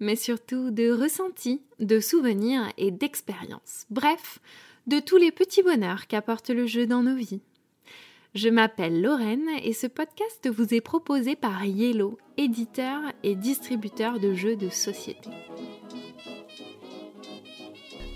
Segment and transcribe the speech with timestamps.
[0.00, 3.86] mais surtout de ressentis, de souvenirs et d'expériences.
[3.90, 4.38] Bref,
[4.86, 7.40] de tous les petits bonheurs qu'apporte le jeu dans nos vies.
[8.34, 14.34] Je m'appelle Lorraine et ce podcast vous est proposé par Yellow, éditeur et distributeur de
[14.34, 15.30] jeux de société.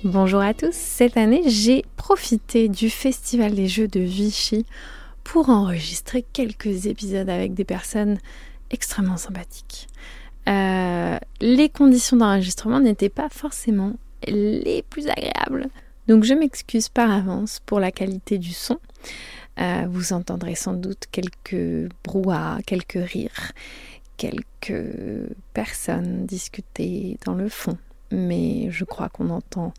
[0.05, 4.67] Bonjour à tous, cette année j'ai profité du Festival des Jeux de Vichy
[5.25, 8.19] pour enregistrer quelques épisodes avec des personnes
[8.71, 9.87] extrêmement sympathiques.
[10.49, 13.95] Euh, les conditions d'enregistrement n'étaient pas forcément
[14.27, 15.69] les plus agréables.
[16.09, 18.79] Donc je m'excuse par avance pour la qualité du son.
[19.61, 23.53] Euh, vous entendrez sans doute quelques brouhahs, quelques rires,
[24.17, 24.87] quelques
[25.53, 27.77] personnes discuter dans le fond.
[28.11, 29.73] Mais je crois qu'on entend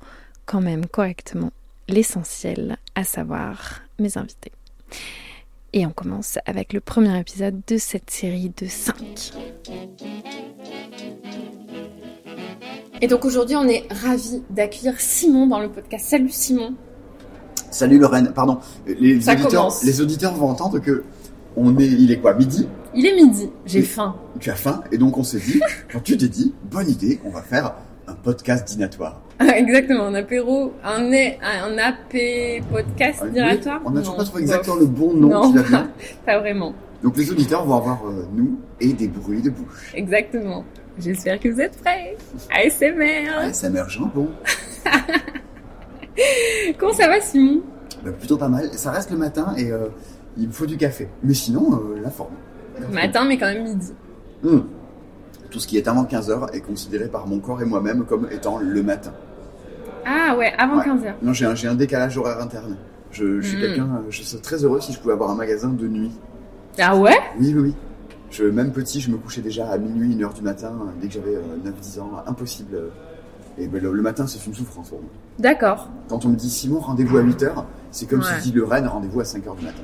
[0.45, 1.51] quand même correctement
[1.87, 4.51] l'essentiel, à savoir mes invités.
[5.73, 9.31] Et on commence avec le premier épisode de cette série de 5.
[13.01, 16.05] Et donc aujourd'hui, on est ravis d'accueillir Simon dans le podcast.
[16.09, 16.75] Salut Simon.
[17.71, 18.59] Salut Lorraine, pardon.
[18.85, 19.83] Les Ça auditeurs, commence.
[19.83, 21.03] les auditeurs vont entendre que
[21.55, 22.67] on est, il est quoi, midi?
[22.95, 24.15] Il est midi, j'ai faim.
[24.39, 25.59] Tu as faim et donc on s'est dit,
[25.91, 27.73] quand tu t'es dit, bonne idée, on va faire
[28.23, 29.21] podcast dînatoire.
[29.39, 33.81] Exactement, un apéro, un, un AP podcast Ah, oui, diratoire.
[33.85, 35.49] On n'a toujours pas trouvé exactement le bon nom Non.
[35.51, 35.91] bien.
[36.25, 36.73] Pas vraiment.
[37.03, 39.91] Donc les auditeurs vont avoir euh, nous et des bruits de bouche.
[39.93, 40.63] Exactement.
[40.97, 42.15] J'espère que vous êtes prêts.
[42.55, 43.29] ASMR.
[43.35, 44.29] Ah, meurt jambon.
[46.77, 47.61] Comment ça va Simon
[48.05, 48.69] Bah, plutôt pas mal.
[48.73, 49.87] Ça reste le matin et euh,
[50.37, 51.09] il me faut du café.
[51.23, 52.33] Mais sinon, euh, la forme.
[52.75, 52.93] La forme.
[52.93, 53.91] Matin, mais quand même midi.
[54.45, 54.67] Hum.
[55.53, 58.57] Tout ce qui est avant 15h est considéré par mon corps et moi-même comme étant
[58.57, 59.11] le matin.
[60.03, 60.83] Ah ouais, avant Ouais.
[60.85, 61.13] 15h.
[61.21, 62.75] Non, j'ai un, décalage horaire interne.
[63.11, 63.61] Je, je suis Mm.
[63.61, 66.11] quelqu'un, euh, je serais très heureux si je pouvais avoir un magasin de nuit.
[66.79, 67.15] Ah ouais?
[67.39, 67.75] Oui, oui, oui.
[68.31, 71.07] Je, même petit, je me couchais déjà à minuit, une heure du matin, euh, dès
[71.07, 72.09] que j'avais 9-10 ans.
[72.25, 72.73] Impossible.
[72.75, 72.89] euh.
[73.59, 75.09] Et ben, le, le matin, c'est une souffrance pour moi.
[75.37, 75.87] D'accord.
[76.09, 77.51] Quand on me dit Simon, rendez-vous à 8h,
[77.91, 78.25] c'est comme Ouais.
[78.25, 79.83] si je dis le Rennes, rendez-vous à 5h du matin.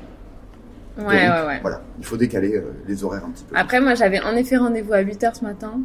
[1.06, 1.58] Ouais, Donc, ouais, ouais.
[1.62, 3.56] Voilà, il faut décaler euh, les horaires un petit peu.
[3.56, 5.80] Après, moi, j'avais en effet rendez-vous à 8h ce matin.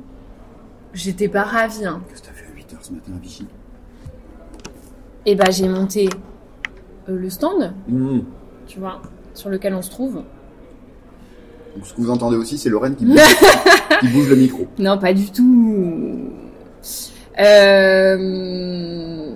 [0.94, 1.86] J'étais pas ravie.
[1.86, 2.02] Hein.
[2.10, 3.48] Qu'est-ce que t'as fait à 8h ce matin à Vichy
[5.26, 6.10] Et bah, j'ai monté
[7.10, 8.20] euh, le stand, Mm.
[8.68, 9.02] tu vois,
[9.34, 10.16] sur lequel on se trouve.
[10.16, 13.20] Donc, ce que vous entendez aussi, c'est Lorraine qui bouge,
[14.00, 14.68] qui bouge le micro.
[14.80, 16.30] Non, pas du tout.
[18.06, 19.32] Euh...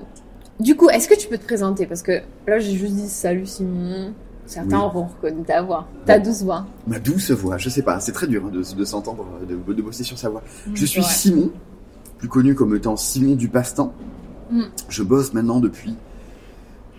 [0.59, 1.85] Du coup, est-ce que tu peux te présenter?
[1.85, 4.13] Parce que là, j'ai juste dit salut Simon.
[4.49, 4.83] Certains Oui.
[4.83, 6.65] auront reconnu ta voix, ta douce voix.
[6.87, 9.81] Ma douce voix, je sais pas, c'est très dur hein, de, de s'entendre, de, de
[9.83, 10.41] bosser sur sa voix.
[10.73, 11.09] Je suis Mm, Ouais.
[11.09, 11.51] Simon,
[12.17, 13.93] plus connu comme étant Simon du Passe-Temps.
[14.49, 14.63] Mm.
[14.89, 15.95] Je bosse maintenant depuis,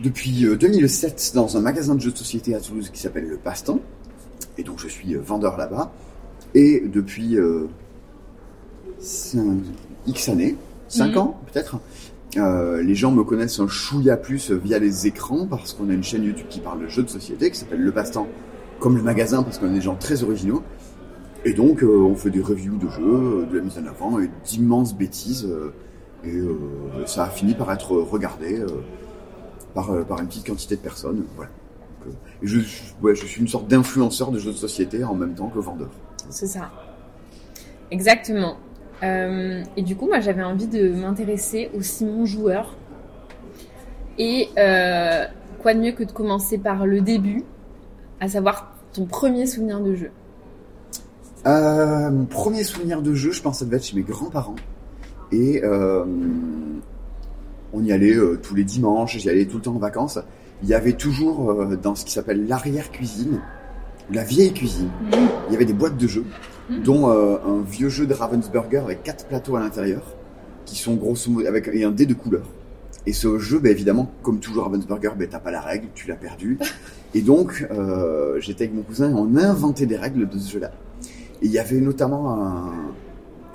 [0.00, 3.36] depuis euh, 2007 dans un magasin de jeux de société à Toulouse qui s'appelle Le
[3.36, 3.80] Passe-Temps.
[4.56, 5.90] Et donc je suis euh, vendeur là-bas.
[6.54, 7.66] Et depuis euh,
[10.06, 10.56] X années,
[10.88, 11.18] 5 Mm.
[11.18, 11.78] ans peut-être,
[12.36, 16.04] euh, les gens me connaissent un chouïa plus via les écrans parce qu'on a une
[16.04, 18.28] chaîne YouTube qui parle de jeux de société qui s'appelle Le Passe-Temps,
[18.78, 20.62] comme le magasin parce qu'on est des gens très originaux.
[21.44, 24.20] Et donc, euh, on fait des reviews de jeux, euh, de la mise en avant
[24.20, 25.48] et d'immenses bêtises.
[26.22, 26.42] et
[27.06, 28.62] ça a fini par être regardé
[29.74, 31.24] par, une petite quantité de personnes.
[31.34, 31.50] Voilà.
[32.42, 32.60] Je
[33.14, 35.88] suis une sorte d'influenceur de jeux de société en même temps que vendeur.
[36.28, 36.70] C'est ça.
[37.90, 38.56] Exactement.
[39.02, 42.76] Euh, et du coup, moi, j'avais envie de m'intéresser au Simon joueur.
[44.18, 45.24] Et euh,
[45.62, 47.44] quoi de mieux que de commencer par le début,
[48.20, 50.10] à savoir ton premier souvenir de jeu?
[51.46, 54.56] Euh, mon premier souvenir de jeu, je pense que ça devait être chez mes grands-parents.
[55.32, 55.62] Et
[57.72, 60.18] on y allait tous les dimanches, j'y allais tout le temps en vacances.
[60.62, 63.40] Il y avait toujours dans ce qui s'appelle l'arrière-cuisine,
[64.12, 66.24] la vieille cuisine, il y avait des boîtes de jeux,
[66.70, 66.82] Mhm.
[66.82, 70.02] dont euh, un vieux jeu de Ravensburger avec quatre plateaux à l'intérieur,
[70.66, 72.46] qui sont grosso modo avec et un dé de couleur.
[73.06, 76.16] Et ce jeu, ben, évidemment, comme toujours Ravensburger, ben, t'as pas la règle, tu l'as
[76.16, 76.58] perdu.
[77.14, 80.52] Et donc, euh, j'étais avec mon cousin et on a inventé des règles de ce
[80.52, 80.70] jeu-là.
[81.42, 82.72] Et il y avait notamment un,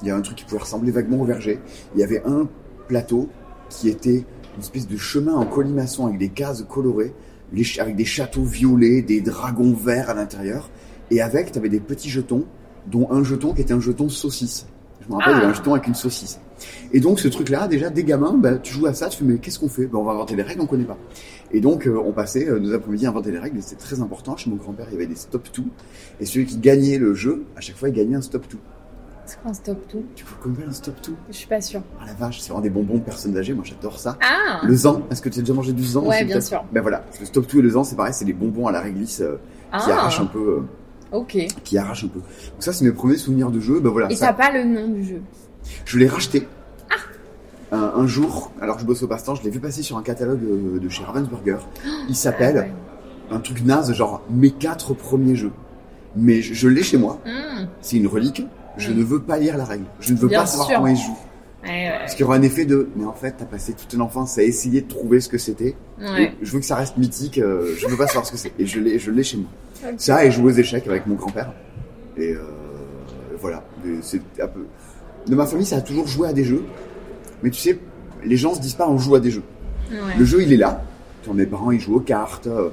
[0.02, 1.60] il y a un truc qui pouvait ressembler vaguement au verger.
[1.94, 2.50] Il y avait un
[2.90, 3.30] plateau
[3.70, 4.26] qui était
[4.56, 7.14] une espèce de chemin en colimaçon avec des cases colorées,
[7.80, 10.70] avec des châteaux violets, des dragons verts à l'intérieur.
[11.12, 12.44] Et avec, tu avais des petits jetons,
[12.88, 14.66] dont un jeton qui était un jeton saucisse.
[15.02, 15.50] Je me rappelle, il y avait Ah.
[15.50, 16.40] un jeton avec une saucisse.
[16.94, 19.38] Et donc ce truc-là, déjà, des gamins, bah, tu joues à ça, tu fais mais
[19.38, 19.86] qu'est-ce qu'on fait?
[19.88, 20.98] Ben, On va inventer les règles, on connaît pas.
[21.52, 24.00] Et donc euh, on passait euh, nos après-midi à inventer les règles, et c'était très
[24.02, 24.36] important.
[24.38, 25.64] Chez mon grand-père, il y avait des stop-to,
[26.20, 28.58] et celui qui gagnait le jeu, à chaque fois, il gagnait un stop-to.
[29.28, 30.04] C'est quoi un stop tout?
[30.16, 31.82] Tu vois combien un stop-to Je suis pas sûre.
[32.00, 34.18] Ah la vache, c'est vraiment des bonbons de personnes âgées, moi j'adore ça.
[34.22, 36.64] Ah Le zan, est-ce que tu as déjà mangé du zan Ouais, bien sûr.
[36.72, 39.22] Ben voilà, le stop-to et le zan, c'est pareil, c'est des bonbons à la réglisse
[39.22, 39.38] euh,
[39.80, 40.62] qui Ah, arrachent un peu.
[41.14, 41.36] Euh, ok.
[41.36, 42.20] Et qui arrache un peu.
[42.20, 43.80] Donc ça, c'est mes premiers souvenirs de jeu.
[43.80, 45.22] Ben voilà, ça, t'as pas le nom du jeu
[45.86, 46.48] je l'ai racheté
[47.72, 50.04] un, un jour, alors que je bosse au passe-temps, je l'ai vu passer sur un
[50.04, 51.58] catalogue de, de chez Ravensburger.
[52.10, 53.36] Il s'appelle Ah ouais.
[53.36, 55.52] un truc naze, genre mes quatre premiers jeux.
[56.16, 57.66] Mais je, je l'ai chez moi, Mmh.
[57.82, 58.46] c'est une relique.
[58.78, 58.98] Je Mm.
[58.98, 59.86] ne veux pas lire la règle.
[60.00, 60.76] Je ne veux Bien pas savoir sûr.
[60.78, 61.18] comment ils jouent.
[61.64, 61.96] Ouais, ouais.
[62.00, 64.38] Parce qu'il y aura un effet de, mais en fait, t'as passé toute une enfance
[64.38, 65.76] à essayer de trouver ce que c'était.
[66.00, 66.34] Ouais.
[66.42, 67.40] Je veux que ça reste mythique.
[67.40, 68.52] euh, je veux pas savoir ce que c'est.
[68.60, 69.48] Et je l'ai, je l'ai chez moi.
[69.98, 71.52] Ça et jouer aux échecs avec mon grand-père.
[72.18, 72.40] Et euh,
[73.40, 73.64] voilà.
[74.02, 74.66] C'est un peu.
[75.28, 76.64] De ma famille, ça a toujours joué à des jeux.
[77.44, 77.80] Mais tu sais,
[78.24, 79.44] les gens se disent pas on joue à des jeux.
[79.92, 79.98] Ouais.
[80.18, 80.82] Le jeu, il est là.
[81.34, 82.48] Mes parents, ils jouent aux cartes.
[82.48, 82.70] Euh,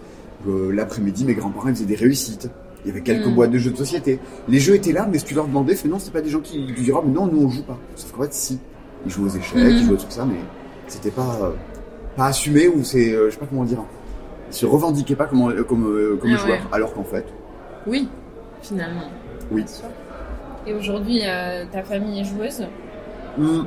[0.46, 2.48] euh, L'après-midi, mes grands-parents, ils faisaient des réussites.
[2.84, 3.34] Il y avait quelques Mm.
[3.34, 4.18] boîtes de jeux de société.
[4.48, 6.40] Les jeux étaient là, mais si tu leur demandais, fait non, c'est pas des gens
[6.40, 7.78] qui qui diraient, mais non, nous on joue pas.
[7.96, 8.58] Sauf qu'en fait, si.
[9.06, 9.68] Ils jouent aux échecs, Mhm.
[9.70, 10.36] ils jouent à tout ça, mais
[10.86, 11.50] c'était pas, euh,
[12.16, 13.78] pas assumé ou c'est, euh, je sais pas comment dire.
[14.52, 16.52] Se revendiquaient pas comme, euh, comme, euh, comme Ah joueur.
[16.58, 16.60] ouais.
[16.70, 17.24] Alors qu'en fait,
[17.86, 18.08] Oui,
[18.62, 19.08] finalement.
[19.50, 19.64] oui.
[20.66, 22.64] Et aujourd'hui, euh, ta famille est joueuse?
[23.36, 23.62] Hmm.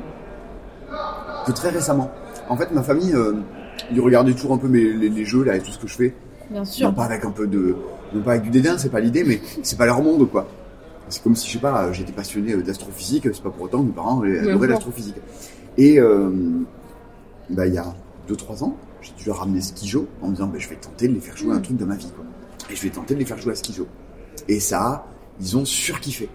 [1.46, 2.10] Que très récemment.
[2.48, 3.34] En fait, ma famille, euh,
[3.92, 5.94] ils regardaient toujours un peu mes, les, les jeux là et tout ce que je
[5.96, 6.14] fais.
[6.50, 6.86] Bien sûr.
[6.88, 7.76] Non pas avec un peu de,
[8.14, 10.46] non pas avec du dédain, c'est pas l'idée, mais c'est pas leur monde quoi.
[11.08, 13.92] C'est comme si je sais pas, j'étais passionné d'astrophysique, c'est pas pour autant que mes
[13.92, 15.16] parents adoraient l'astrophysique.
[15.76, 16.30] Et euh,
[17.50, 17.94] bah il y a
[18.30, 18.76] 2-3 ans,
[19.18, 21.52] j'ai leur ramener Skijo en me disant bah, je vais tenter de les faire jouer
[21.52, 21.62] à un Mm.
[21.62, 22.24] truc de ma vie quoi.
[22.70, 23.86] Et je vais tenter de les faire jouer à Skijo.
[24.48, 25.06] Et ça,
[25.40, 26.28] ils ont surkiffé.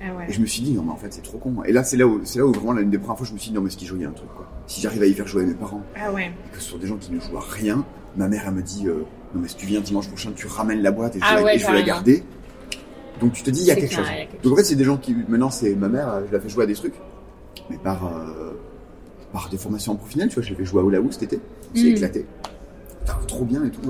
[0.00, 0.26] Ah ouais.
[0.28, 1.62] Et je me suis dit, non, mais en fait, c'est trop con.
[1.64, 3.38] Et là, c'est là où, c'est là où vraiment, l'une des premières fois, je me
[3.38, 4.46] suis dit, non, mais joue, il y a un truc, quoi.
[4.66, 6.26] Si j'arrive à y faire jouer mes parents, Ah ouais.
[6.26, 7.82] et que ce sont des gens qui ne jouent à rien,
[8.16, 9.04] ma mère, elle me dit, euh,
[9.34, 11.42] non, mais si tu viens dimanche prochain, tu ramènes la boîte et je, Ah la-
[11.44, 12.22] ouais, et je vais la garder.
[13.20, 14.06] Donc, tu te dis, il y a quelque chose.
[14.06, 16.40] quelque Donc, en fait, c'est des gens qui, maintenant, c'est ma mère, euh, je la
[16.40, 16.94] fais jouer à des trucs,
[17.70, 18.52] mais par, euh,
[19.36, 19.96] par des formations en
[20.28, 21.40] tu vois, fait jouer à Oula Hoop cet été.
[21.74, 21.86] C'est Mm.
[21.88, 22.26] éclaté.
[23.28, 23.82] Trop bien et tout.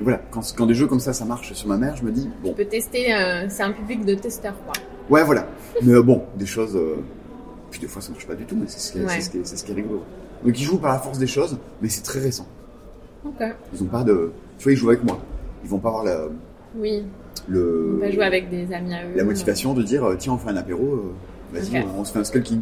[0.00, 2.10] Et voilà, quand, quand des jeux comme ça, ça marche sur ma mère, je me
[2.10, 4.72] dis, bon, Tu peux tester, euh, c'est un public de testeurs, quoi.
[5.10, 5.46] Ouais, voilà.
[5.82, 6.74] Mais euh, bon, des choses.
[6.76, 6.96] euh,
[7.70, 9.20] Puis des fois, ça marche pas du tout, mais c'est ce, qui est- Ouais.
[9.20, 10.02] ce, qui est- c'est ce qui est rigolo.
[10.44, 12.46] Donc, ils jouent par la force des choses, mais c'est très récent.
[13.24, 13.44] Ok.
[13.74, 14.32] Ils ont pas de.
[14.58, 15.20] Tu vois, ils jouent avec moi.
[15.62, 16.22] Ils vont pas avoir la,
[16.74, 17.04] Oui,
[17.48, 19.12] le, on va jouer avec des amis à eux.
[19.14, 21.12] la motivation de dire tiens, on fait un apéro,
[21.52, 22.60] vas-y, on, on se fait un Skull King.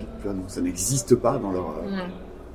[0.49, 2.03] Ça n'existe pas dans leur, euh, Ouais.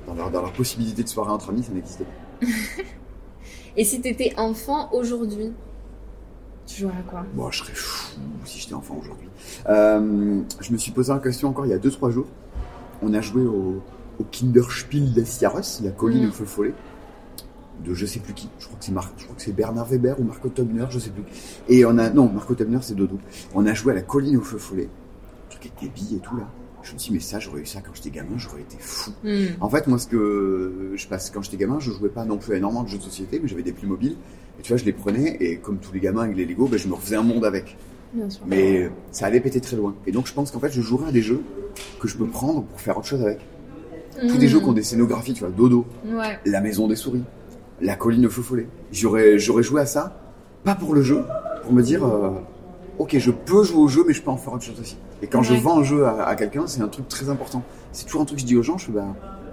[0.06, 2.46] dans, leur, dans leur possibilité de soirée entre amis, ça n'existe pas.
[3.76, 5.52] Et si t'étais enfant aujourd'hui,
[6.66, 7.24] tu jouerais à quoi?
[7.34, 9.28] Bon, je serais fou si j'étais enfant aujourd'hui.
[9.68, 12.26] Euh, je me suis posé la question encore il y a 2-3 jours.
[13.02, 13.82] On a joué au,
[14.20, 16.28] au Kinderspiel des Jahres, la colline Mm.
[16.28, 16.74] au feu follet,
[17.84, 18.48] de je sais plus qui.
[18.60, 20.98] Je crois que c'est Mar- je crois que c'est Bernard Weber ou Marco Tobner, je
[21.00, 21.24] sais plus.
[21.68, 23.18] Et on a, non, Marco Tobner c'est Dodo.
[23.54, 24.88] On a joué à la colline au feu follet.
[25.64, 26.44] Avec des billes et tout là.
[26.82, 29.10] Je me dit, mais ça, j'aurais eu ça quand j'étais gamin, j'aurais été fou.
[29.22, 29.46] Hmm.
[29.62, 32.54] En fait, moi, ce que je passe quand j'étais gamin, je jouais pas non plus
[32.56, 34.16] énormément de jeux de société, mais j'avais des plus mobiles.
[34.58, 36.78] Et tu vois, je les prenais et comme tous les gamins avec les Lego, ben,
[36.78, 37.78] je me refaisais un monde avec.
[38.12, 38.42] Bien sûr.
[38.46, 39.94] Mais ça allait péter très loin.
[40.06, 41.40] Et donc, je pense qu'en fait, je jouerais à des jeux
[42.00, 43.38] que je peux prendre pour faire autre chose avec.
[44.20, 44.50] Tous des Hmm.
[44.50, 46.38] jeux qui ont des scénographies, tu vois, Dodo, Ouais.
[46.44, 47.24] La Maison des Souris,
[47.80, 48.68] La Colline au Feu Follet.
[48.92, 50.20] J'aurais, j'aurais joué à ça,
[50.64, 51.24] pas pour le jeu,
[51.62, 52.30] pour me dire, euh,
[52.98, 54.98] ok, je peux jouer au jeu, mais je peux en faire autre chose aussi.
[55.24, 57.62] Et quand je vends un jeu à, à quelqu'un, c'est un truc très important.
[57.92, 59.06] C'est toujours un truc que je dis aux gens, je fais, bah,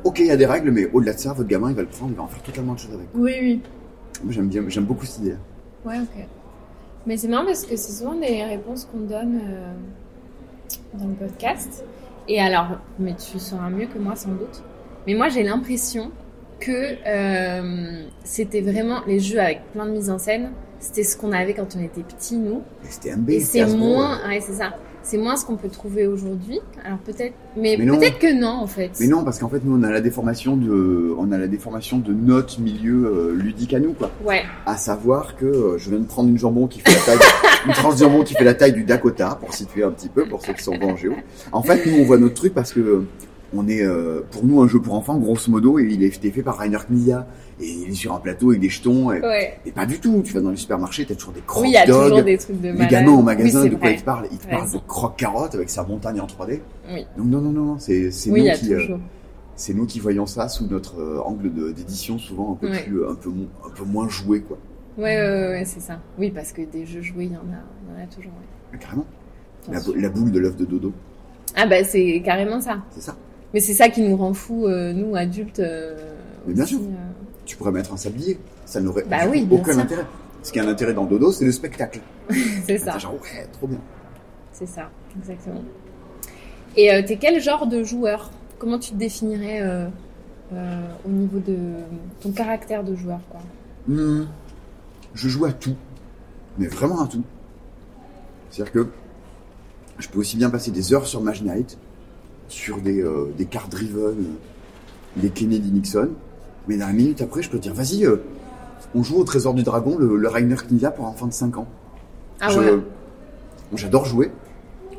[0.03, 1.87] ok, il y a des règles, mais au-delà de ça, votre gamin, il va le
[1.87, 3.07] prendre, il va en faire totalement autre chose avec.
[3.15, 3.61] Oui, oui.
[4.21, 5.35] Moi, j'aime bien, j'aime beaucoup cette idée.
[5.85, 6.25] Ouais, ok.
[7.07, 9.73] Mais c'est marrant parce que c'est souvent des réponses qu'on donne euh,
[10.99, 11.85] dans le podcast.
[12.27, 14.61] Et alors, mais tu sauras mieux que moi sans doute.
[15.07, 16.11] Mais moi, j'ai l'impression
[16.59, 20.51] que euh, c'était vraiment les jeux avec plein de mise en scène.
[20.79, 22.61] C'était ce qu'on avait quand on était petits, nous.
[22.83, 24.73] Et c'était MB, Et c'était c'est moins, ouais, c'est ça.
[25.03, 26.59] C'est moins ce qu'on peut trouver aujourd'hui.
[26.85, 28.91] Alors peut-être, mais, peut-être que non en fait.
[28.99, 31.97] Mais non, parce qu'en fait, nous, on a la déformation de, on a la déformation
[31.97, 34.11] de notre milieu euh, ludique à nous, quoi.
[34.23, 34.43] Ouais.
[34.65, 37.27] À savoir que euh, je viens de prendre une jambon qui fait la taille,
[37.67, 40.25] une tranche de jambon qui fait la taille du Dakota, pour situer un petit peu,
[40.25, 41.13] pour ceux qui sont bons en géo.
[41.51, 43.07] En fait, nous, on voit notre truc parce que euh,
[43.53, 46.31] on est, euh, pour nous, un jeu pour enfants, grosso modo, et il a été
[46.31, 47.27] fait par Rainer Knizia,
[47.61, 49.59] et il est sur un plateau avec des jetons, et, Ouais.
[49.65, 50.21] et pas du tout.
[50.25, 52.37] Tu vas dans les supermarchés, t'as toujours des croque Oui, il y a toujours des
[52.37, 52.89] trucs de Les malade.
[52.89, 53.93] gamins au magasin, oui, de quoi vrai.
[53.95, 56.61] ils te parlent Ils te T'as parlent de croque-carotte avec sa montagne en 3D.
[56.91, 57.05] Oui.
[57.17, 58.97] Donc non, non, non, non, c'est Oui, nous qui, euh,
[59.55, 62.83] c'est nous qui voyons ça sous notre euh, angle d'édition souvent un peu Ouais.
[62.83, 64.57] plus, un peu, mo- un peu moins joué quoi.
[64.97, 65.99] Ouais, ouais, ouais, ouais, c'est ça.
[66.19, 68.31] Oui, parce que des jeux joués, il y en a, y en a toujours.
[68.31, 68.47] ouais.
[68.73, 69.05] Mais Carrément.
[69.95, 70.91] La, boule de l'œuf de dodo.
[71.55, 72.79] Ah bah c'est carrément ça.
[72.89, 73.15] C'est ça.
[73.53, 75.59] Mais c'est ça qui nous rend fous, euh, nous adultes.
[75.59, 76.15] euh,
[76.47, 76.79] Mais bien sûr.
[77.51, 78.39] Tu pourrais mettre un sablier.
[78.65, 79.81] Ça n'aurait Bah oui, aucun sûr.
[79.81, 80.05] intérêt.
[80.41, 81.99] Ce qui a un intérêt dans dodo, c'est le spectacle.
[82.65, 83.79] C'est ça, Genre, ouais, trop bien.
[84.53, 84.89] c'est ça,
[85.19, 85.61] exactement.
[86.77, 88.31] Et euh, t'es quel genre de joueur?
[88.57, 89.87] Comment tu te définirais euh,
[90.53, 91.57] euh, au niveau de
[92.21, 93.41] ton caractère de joueur quoi?
[93.89, 94.27] Hmm,
[95.13, 95.75] je joue à tout,
[96.57, 97.23] mais vraiment à tout.
[98.49, 98.87] C'est-à-dire que
[99.99, 101.77] je peux aussi bien passer des heures sur Mage Knight,
[102.47, 104.15] sur des, euh, des cartes driven,
[105.17, 106.11] des Kennedy Nixon,
[106.67, 108.17] mais dans la minute après, je peux dire, vas-y, euh,
[108.95, 111.67] on joue au Trésor du Dragon, le, le Rainer Knizia pour enfants de 5 ans.
[112.39, 112.79] Ah Je- ouais.
[113.75, 114.31] J'adore jouer.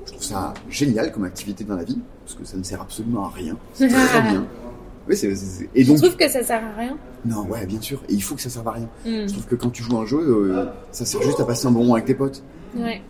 [0.06, 3.26] Je trouve ça génial comme activité dans la vie, parce que ça ne sert absolument
[3.26, 3.56] à rien.
[3.74, 4.44] C'est très bien.
[5.08, 5.32] Oui, c'est,
[5.74, 6.96] Et donc, trouves que ça sert à rien?
[7.24, 8.00] Non, ouais, bien sûr.
[8.08, 8.88] Et il faut que ça serve à rien.
[9.04, 9.26] Hmm.
[9.26, 11.66] Je trouve que quand tu joues à un jeu, euh, ça sert juste à passer
[11.66, 12.42] un bon moment avec tes potes.
[12.76, 13.02] Ouais.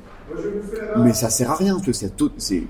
[0.99, 2.63] Mais ça sert à rien, tu vois, c'est, to- c'est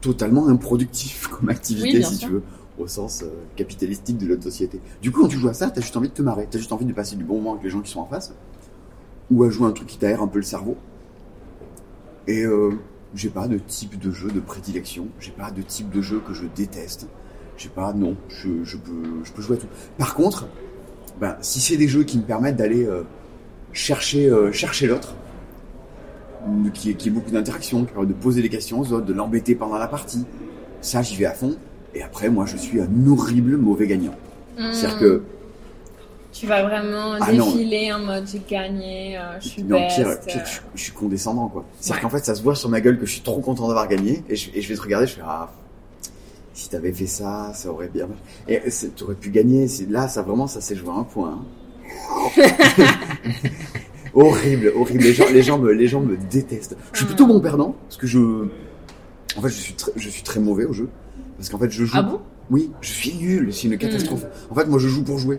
[0.00, 2.28] totalement improductif comme activité, Oui, si sûr.
[2.28, 2.42] tu veux,
[2.78, 4.80] au sens euh, capitalistique de notre société.
[5.02, 6.72] Du coup, quand tu joues à ça, t'as juste envie de te marrer, t'as juste
[6.72, 8.34] envie de passer du bon moment avec les gens qui sont en face,
[9.30, 10.76] ou à jouer un truc qui t'aère un peu le cerveau.
[12.26, 12.72] Et euh,
[13.14, 16.34] j'ai pas de type de jeu de prédilection, j'ai pas de type de jeu que
[16.34, 17.08] je déteste.
[17.56, 19.66] J'ai pas, non, je, peux, jouer à tout.
[19.96, 20.46] Par contre,
[21.20, 23.02] ben, si c'est des jeux qui me permettent d'aller euh,
[23.72, 25.14] chercher, euh, chercher l'autre,
[26.72, 29.56] qui, qui ait beaucoup d'interactions, qui permet de poser des questions aux autres, de l'embêter
[29.56, 30.24] pendant la partie,
[30.80, 31.56] ça j'y vais à fond.
[31.98, 34.14] Et après, moi, je suis un horrible mauvais gagnant.
[34.56, 35.00] C'est-à-dire Hmm.
[35.00, 35.22] que,
[36.32, 37.46] Tu vas vraiment Ah non.
[37.50, 39.96] défiler en mode j'ai gagné, euh, je suis non, best.
[39.96, 40.44] pire, pire, euh.
[40.46, 41.64] je, je suis condescendant, quoi.
[41.80, 42.10] C'est-à-dire Ouais.
[42.10, 44.22] qu'en fait, ça se voit sur ma gueule que je suis trop content d'avoir gagné,
[44.28, 45.50] et je, et je vais te regarder, je fais, ah,
[46.54, 48.22] si t'avais fait ça, ça aurait bien marché.
[48.48, 51.40] Et t'aurais pu gagner, là, ça vraiment, ça s'est joué à un point.
[51.40, 52.42] hein.
[54.14, 55.02] horrible, horrible.
[55.04, 56.76] Les gens, les gens me, les gens me détestent.
[56.92, 58.18] Je suis plutôt bon perdant, parce que je,
[59.36, 60.88] en fait, je suis très, je suis très mauvais au jeu.
[61.38, 61.96] Parce qu'en fait, je joue.
[61.96, 62.20] Ah bon?
[62.50, 64.26] Oui, je suis nul, c'est une catastrophe.
[64.50, 65.38] En fait, moi, je joue pour jouer.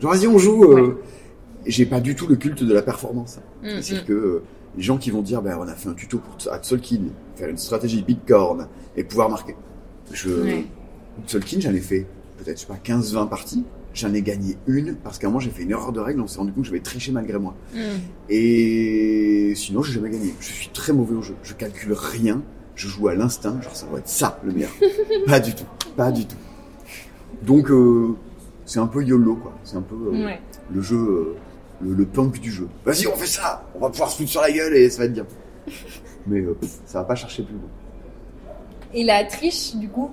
[0.00, 0.64] Genre, vas-y, on joue.
[0.64, 1.00] euh,
[1.66, 3.38] J'ai pas du tout le culte de la performance.
[3.62, 4.06] Hmm, C'est-à-dire hmm.
[4.06, 4.42] que euh,
[4.76, 7.02] les gens qui vont dire, ben, on a fait un tuto pour à Tsolkin,
[7.36, 9.54] faire une stratégie Bitcoin et pouvoir marquer.
[10.12, 10.64] Je, Ouais.
[11.28, 12.06] J'en ai fait
[12.38, 13.64] peut-être, je sais pas, 15-20 parties.
[13.94, 16.26] J'en ai gagné une parce qu'à un moment, j'ai fait une erreur de règle, on
[16.26, 17.54] s'est rendu compte que j'avais triché malgré moi.
[17.74, 17.78] Hmm.
[18.30, 20.32] Et sinon, j'ai jamais gagné.
[20.40, 21.34] Je suis très mauvais au jeu.
[21.42, 22.42] Je calcule rien.
[22.74, 23.60] Je joue à l'instinct.
[23.62, 24.70] Genre, ça doit être ça, le meilleur.
[25.26, 25.64] pas du tout.
[25.96, 26.36] Pas du tout.
[27.42, 28.16] Donc, euh,
[28.64, 29.52] c'est un peu YOLO, quoi.
[29.64, 30.40] C'est un peu euh, Ouais.
[30.72, 31.36] le jeu, euh,
[31.82, 32.68] le, le punk du jeu.
[32.84, 33.64] Vas-y, on fait ça.
[33.74, 35.26] On va pouvoir se foutre sur la gueule et ça va être bien.
[36.26, 37.68] Mais pff, ça va pas chercher plus loin.
[38.94, 40.10] Et la triche, du coup?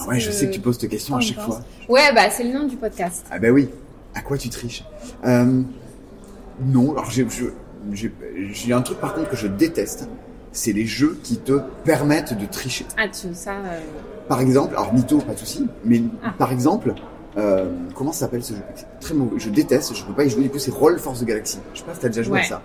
[0.00, 1.60] Ah ouais, je sais que tu poses tes questions à chaque fois.
[1.88, 3.24] Ouais, bah c'est le nom du podcast.
[3.30, 3.70] Ah ben oui.
[4.14, 4.84] À quoi tu triches?
[5.24, 10.08] Non, alors j'ai un truc par contre que je déteste.
[10.52, 12.86] C'est les jeux qui te permettent de tricher.
[12.96, 13.52] Ah, tu ça.
[13.52, 13.80] euh,
[14.28, 16.34] Par exemple, alors mytho, pas de souci, mais Ah.
[16.38, 16.94] par exemple,
[17.36, 18.60] euh, comment ça s'appelle ce jeu?
[19.00, 19.38] Très mauvais.
[19.38, 20.42] Je déteste, je peux pas y jouer.
[20.42, 21.58] Du coup, c'est Roll Force Galaxy.
[21.74, 22.40] Je sais pas si t'as déjà joué Ouais.
[22.44, 22.62] à ça.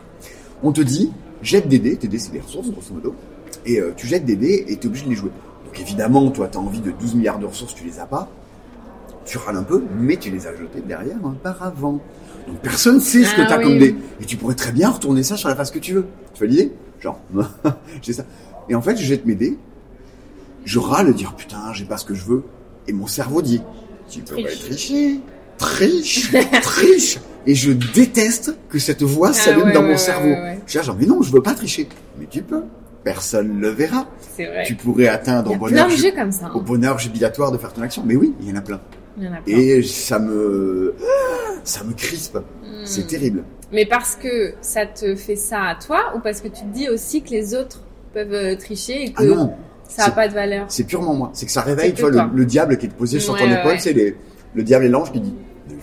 [0.64, 1.12] On te dit,
[1.42, 3.14] jette des dés, tes dés c'est des ressources grosso modo,
[3.66, 5.32] et euh, tu jettes des dés et t'es obligé de les jouer.
[5.66, 8.30] Donc évidemment, toi t'as envie de 12 milliards de ressources, tu les as pas.
[9.26, 12.00] Tu râles un peu, mais tu les as jetés derrière auparavant.
[12.48, 13.96] Donc personne sait ce que Ah t'as oui, comme dés.
[14.22, 16.06] Et tu pourrais très bien retourner ça sur la face que tu veux.
[16.34, 16.72] Tu vois l'idée?
[17.04, 17.20] Genre,
[18.02, 18.24] j'ai ça.
[18.70, 19.58] Et en fait, je jette mes dés,
[20.64, 22.44] je râle, dire putain, j'ai pas ce que je veux.
[22.88, 23.62] Et mon cerveau dit,
[24.10, 24.60] tu peux pas Triche.
[24.60, 25.20] tricher.
[25.58, 26.32] Triche,
[26.62, 27.20] triche.
[27.46, 30.34] Et je déteste que cette voix Ah s'allume ouais, dans ouais, mon ouais, cerveau.
[30.66, 31.90] Je là, genre, mais non, je veux pas tricher.
[32.18, 32.64] Mais tu peux.
[33.04, 34.08] Personne le verra.
[34.38, 34.64] Vrai.
[34.66, 36.50] Tu pourrais atteindre au bonheur, comme ça.
[36.56, 36.64] au hein.
[36.66, 38.02] bonheur jubilatoire de faire ton action.
[38.06, 38.80] Mais oui, il y en a plein.
[39.18, 39.58] Il y en a plein.
[39.58, 40.96] Et ça me,
[41.66, 42.40] ça me crispe.
[42.84, 42.88] Hmm.
[42.88, 43.44] C'est terrible.
[43.72, 46.90] Mais parce que ça te fait ça à toi ou parce que tu te dis
[46.90, 47.82] aussi que les autres
[48.14, 49.54] peuvent euh, tricher et que Ah non,
[49.88, 50.66] ça n'a pas de valeur?
[50.68, 51.32] c'est purement moi.
[51.34, 53.72] C'est que ça réveille, tu vois, que le, diable qui est posé sur ton épaule,
[53.72, 53.80] ouais.
[53.80, 54.16] c'est les,
[54.54, 55.34] le diable et l'ange qui dit.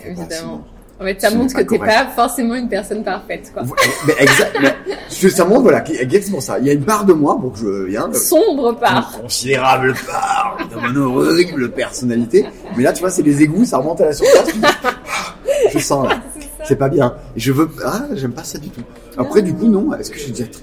[0.07, 0.65] Évidemment.
[1.01, 1.95] En fait, ça montre que t'es correct.
[1.95, 3.63] pas forcément une personne parfaite, quoi.
[4.07, 6.59] Mais exact, mais, parce que ça montre, voilà, exactement ça.
[6.59, 9.11] Il y a une part de moi, pour que je, un- Sombre part.
[9.17, 12.45] une considérable part de mon horrible personnalité.
[12.77, 14.49] Mais là, tu vois, c'est les égouts, ça remonte à la surface.
[14.53, 15.35] tu Ah,
[15.73, 16.21] je sens là.
[16.71, 17.17] C'est pas bien.
[17.35, 18.83] Et je veux, ah, j'aime pas ça du tout.
[19.19, 19.93] Après, du coup, non.
[19.93, 20.63] Est-ce que j'ai déjà tri-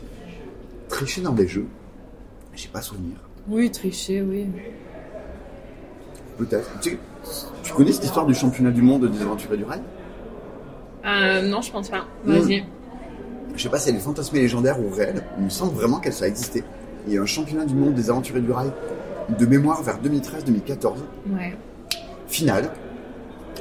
[0.87, 1.65] triché dans des jeux?
[2.55, 3.17] J'ai pas souvenir.
[3.49, 4.45] Oui, tricher, oui.
[6.37, 6.79] Peut-être.
[6.79, 6.97] Tu,
[7.75, 9.81] connais cette histoire du championnat du monde des aventuriers du rail?
[11.05, 12.05] Euh, non, je pense pas.
[12.23, 12.31] Hmm.
[12.37, 12.63] Vas-y.
[13.57, 15.25] Je sais pas si elle est fantasmée légendaire ou réelle.
[15.39, 16.63] Il me semble vraiment qu'elle ça existé.
[17.05, 18.71] Il y a un championnat du monde des aventuriers du rail
[19.37, 20.99] de mémoire vers 2013-2014.
[21.31, 21.53] Ouais.
[22.29, 22.71] Finale.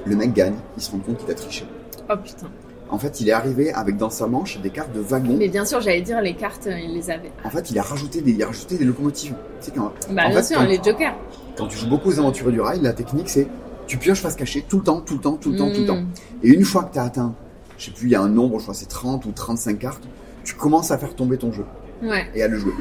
[0.05, 0.55] Le mec gagne.
[0.77, 1.67] Il se rend compte qu'il a triché.
[2.11, 2.47] Oh putain.
[2.89, 5.37] En fait, il est arrivé avec dans sa manche des cartes de wagons.
[5.37, 7.33] Mais bien sûr, j'allais dire les cartes, euh, il les avait.
[7.45, 9.35] En fait, il a rajouté des, il a rajouté des locomotives.
[9.61, 11.15] Tu sais, quand, Bah en bien fait, sûr, quand- les jokers.
[11.57, 13.49] quand tu joues beaucoup aux aventuriers du rail, la technique c'est
[13.89, 15.87] tu pioches face cachée tout le temps, tout le temps, tout le temps, tout le
[15.87, 15.97] temps.
[16.01, 16.07] Mm.
[16.45, 17.35] Et une fois que tu as atteint,
[17.79, 20.03] je sais plus, il y a un nombre, je crois c'est 30 ou 35 cartes,
[20.45, 21.65] tu commences à faire tomber ton jeu
[22.03, 22.27] Ouais.
[22.37, 22.73] et à le jouer.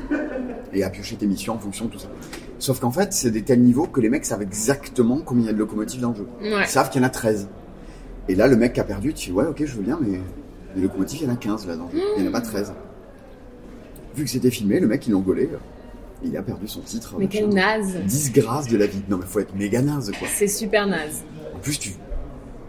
[0.73, 2.09] Et à piocher tes missions en fonction de tout ça.
[2.59, 5.49] Sauf qu'en fait, c'est des tels niveaux que les mecs savent exactement combien il y
[5.49, 6.27] a de locomotives dans le jeu.
[6.41, 6.61] Ouais.
[6.63, 7.47] Ils savent qu'il y en a 13.
[8.27, 10.19] Et là, le mec qui a perdu, tu dis ouais, ok, je veux bien, mais
[10.75, 12.03] les locomotives, il y en a 15 là dans le jeu.
[12.17, 12.73] Il n'y en a pas 13.
[14.15, 15.49] Vu que c'était filmé, le mec, il engueulait.
[16.23, 17.15] Il a perdu son titre.
[17.19, 17.39] Mais machin.
[17.39, 17.95] quel naze.
[18.05, 19.01] Disgrâce de la vie.
[19.09, 20.27] Non, mais faut être méga naze, quoi.
[20.33, 21.23] C'est super naze.
[21.53, 21.91] En plus, tu,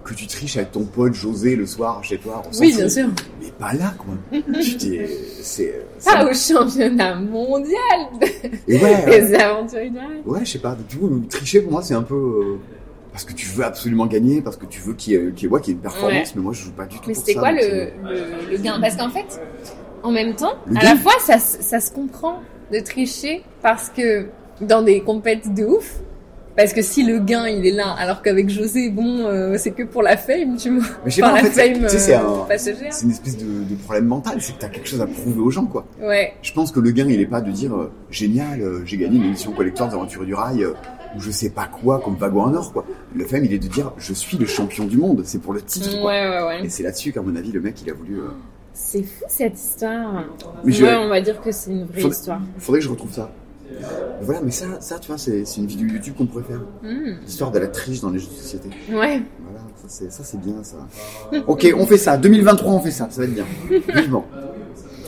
[0.04, 2.80] que tu triches avec ton pote José le soir chez toi, on Oui, fout.
[2.80, 3.06] bien sûr.
[3.40, 4.14] Mais pas là, quoi.
[5.40, 7.78] c'est, Pas au championnat mondial
[8.68, 10.22] Et ouais, des rail.
[10.26, 10.76] ouais, je sais pas.
[10.88, 12.56] Du coup, tricher pour moi, c'est un peu, euh,
[13.16, 15.70] parce que tu veux absolument gagner, parce que tu veux qu'il y ait, ouais, qu'il
[15.70, 17.60] y ait une performance, mais moi, je joue pas du tout Mais c'était quoi donc
[17.62, 18.78] le, c'est- le, le gain?
[18.78, 19.40] Parce qu'en fait,
[20.02, 23.42] en même temps, Le à gain la fois, ça, se- ça se comprend de tricher
[23.62, 24.26] parce que
[24.60, 25.94] dans des compètes de ouf,
[26.58, 29.82] parce que si le gain il est là, alors qu'avec José, bon, euh, c'est que
[29.84, 30.86] pour la fame, tu vois.
[31.02, 32.46] Mais je sais Enfin, pas, en la fait, fame c'est euh, un-.
[32.90, 35.50] C'est une espèce de, de problème mental, c'est que t'as quelque chose à prouver aux
[35.50, 35.86] gens, quoi.
[36.02, 36.34] Ouais.
[36.42, 39.16] Je pense que le gain, il est pas de dire euh, génial, euh, j'ai gagné
[39.16, 40.72] une édition collector des Aventures du Rail euh,
[41.16, 42.84] ou je sais pas quoi comme wagon en or, quoi.
[43.14, 45.62] Le fait, il est de dire je suis le champion du monde, c'est pour le
[45.62, 46.10] titre, Ouais, quoi.
[46.10, 46.64] ouais, ouais.
[46.66, 48.18] Et c'est là-dessus qu'à mon avis, le mec, il a voulu.
[48.20, 48.28] euh,
[48.72, 50.24] C'est fou cette histoire.
[50.64, 52.40] Mais je- Ouais, on va dire que c'est une vraie Faudrait- histoire.
[52.58, 53.30] Faudrait que je retrouve ça.
[54.22, 56.60] Voilà, mais ça, ça, tu vois, c'est une vidéo YouTube qu'on pourrait faire.
[56.82, 57.16] Hmm.
[57.24, 58.68] L'histoire de la triche dans les jeux de société.
[58.90, 59.20] Ouais.
[59.40, 60.76] Voilà, ça c'est, ça c'est bien, ça.
[61.46, 62.16] Ok, on fait ça.
[62.16, 63.08] 2023, on fait ça.
[63.10, 63.44] Ça va être bien.
[63.94, 64.24] Vivement.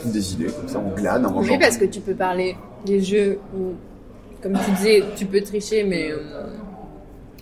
[0.05, 1.41] Des idées, comme ça, on glane en.
[1.41, 3.73] Oui, parce que tu peux parler des jeux où,
[4.43, 6.47] comme tu disais, tu peux tricher, mais euh,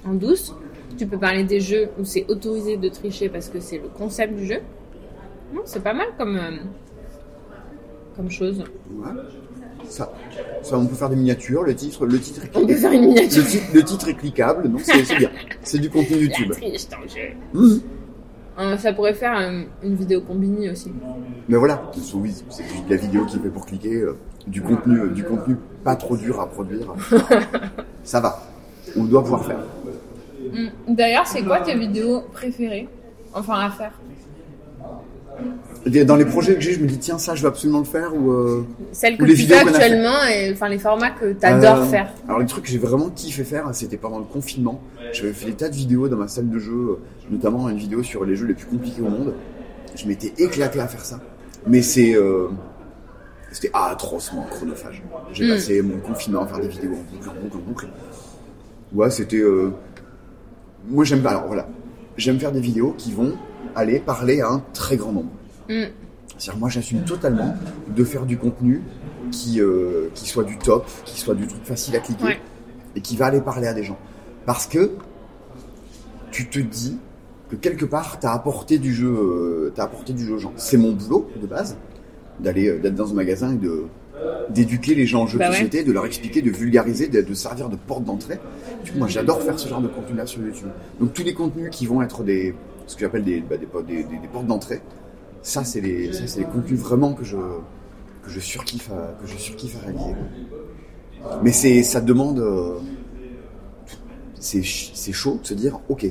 [0.04, 0.54] en douce.
[0.98, 4.34] Tu peux parler des jeux où c'est autorisé de tricher parce que c'est le concept
[4.34, 4.60] du jeu.
[5.52, 6.56] Non, c'est pas mal comme, euh,
[8.16, 8.64] comme chose.
[8.90, 9.10] Ouais.
[9.88, 10.12] Ça.
[10.62, 11.62] ça, on peut faire des miniatures.
[11.62, 13.42] Le titre, le titre est On peut faire une miniature.
[13.42, 15.30] Le titre, le titre est cliquable, donc c'est bien.
[15.62, 16.48] C'est du contenu YouTube.
[16.48, 17.34] La triche dans le jeu.
[17.52, 17.80] Mhm.
[18.58, 20.90] Euh, ça pourrait faire euh, une vidéo combinée aussi.
[21.48, 24.16] Mais voilà, c'est de la vidéo qui est fait pour cliquer, euh,
[24.46, 26.88] du contenu, du contenu pas trop dur à produire.
[28.04, 28.42] Ça va,
[28.96, 29.60] on doit pouvoir faire.
[30.52, 30.68] Hmm.
[30.94, 32.88] D'ailleurs, c'est quoi tes vidéos préférées
[33.32, 33.92] Enfin, à faire?
[36.06, 38.12] Dans les projets que j'ai, je me dis tiens ça, je veux absolument le faire
[38.14, 38.32] ou.
[38.32, 41.46] euh, Celles que Ou les tu vidéos fais actuellement et enfin les formats que tu
[41.46, 42.08] adores euh, faire.
[42.26, 44.80] Alors les trucs que j'ai vraiment kiffé faire, c'était pendant le confinement.
[45.12, 46.98] J'avais fait des tas de vidéos dans ma salle de jeu, euh,
[47.30, 49.34] notamment une vidéo sur les jeux les plus compliqués au monde.
[49.94, 51.20] Je m'étais éclaté à faire ça,
[51.66, 52.48] mais c'est euh,
[53.56, 55.02] c'était atrocement chronophage.
[55.32, 55.50] J'ai Mm.
[55.54, 57.88] passé mon confinement à faire des vidéos en boucle, en boucle, en boucle.
[58.92, 59.38] Ouais, c'était.
[59.38, 59.70] euh,
[60.88, 61.30] Moi j'aime pas.
[61.30, 61.66] Alors voilà,
[62.18, 63.32] j'aime faire des vidéos qui vont
[63.74, 65.30] aller parler à un très grand nombre.
[65.70, 65.84] Mm.
[66.38, 67.54] C'est-à-dire, moi, j'assume totalement
[67.88, 68.82] de faire du contenu
[69.30, 72.40] qui, euh, qui soit du top, qui soit du truc facile à cliquer Ouais.
[72.94, 73.96] et qui va aller parler à des gens.
[74.44, 74.90] Parce que
[76.30, 76.98] tu te dis
[77.50, 80.52] que quelque part, t'as apporté du jeu, euh, t'as apporté du jeu aux gens.
[80.56, 81.76] C'est mon boulot de base
[82.40, 83.84] d'aller euh, d'être dans un magasin et de
[84.50, 85.56] d'éduquer les gens en jeu Bah de ouais.
[85.56, 88.38] société, de leur expliquer, de vulgariser, de, de servir de porte d'entrée.
[88.84, 90.68] Du coup, moi, j'adore faire ce genre de contenu-là sur YouTube.
[91.00, 92.54] Donc, tous les contenus qui vont être des,
[92.86, 94.82] ce que j'appelle des, bah, des, des- des- des portes d'entrée,
[95.42, 99.26] ça, c'est les, ça, c'est les contenus vraiment que je, que je surkiffe à, que
[99.28, 100.14] je surkiffe à réaliser.
[101.42, 102.74] Mais c'est, ça demande, euh,
[104.38, 106.06] c'est, c'est chaud de se dire, ok,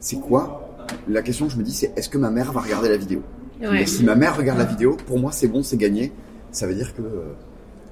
[0.00, 0.64] c'est quoi?
[1.06, 3.20] La question que je me dis, c'est est-ce que ma mère va regarder la vidéo?
[3.60, 3.86] Ouais.
[3.86, 6.12] Si ma mère regarde la vidéo, pour moi, c'est bon, c'est gagné.
[6.52, 7.34] Ça veut dire que, euh,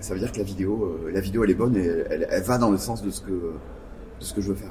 [0.01, 2.43] ça veut dire que la vidéo, euh, la vidéo, elle est bonne et elle, elle
[2.43, 3.51] va dans le sens de ce que, de
[4.21, 4.71] ce que je veux faire.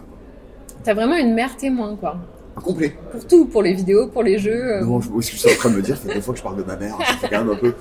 [0.84, 2.18] T'as vraiment une mère témoin, quoi.
[2.58, 2.96] Un complet.
[3.12, 4.76] Pour tout, pour les vidéos, pour les jeux.
[4.78, 4.86] euh.
[4.86, 6.56] Non, je, je suis en train de me dire, c'est deux fois que je parle
[6.56, 7.74] de ma mère, fait quand même un peu.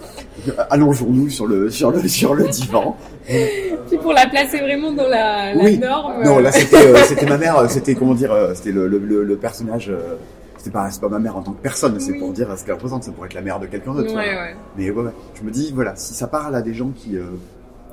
[0.70, 2.96] Allongeons-nous sur le, sur le, sur le divan.
[3.28, 5.78] Puis pour la placer vraiment dans la, la Oui.
[5.78, 6.24] norme.
[6.24, 8.88] Non, euh, là c'était, euh, c'était ma mère, euh, c'était comment dire, euh, c'était le,
[8.88, 9.90] le, le, le personnage.
[9.90, 10.16] euh,
[10.64, 12.18] c'était pas, c'est pas ma mère en tant que personne, c'est Oui.
[12.18, 14.14] pour dire ce qu'elle représente, ça pourrait être la mère de quelqu'un d'autre.
[14.14, 14.56] Ouais, ouais.
[14.78, 17.24] Mais ouais, ouais, je me dis, voilà, si ça parle à des gens qui, euh,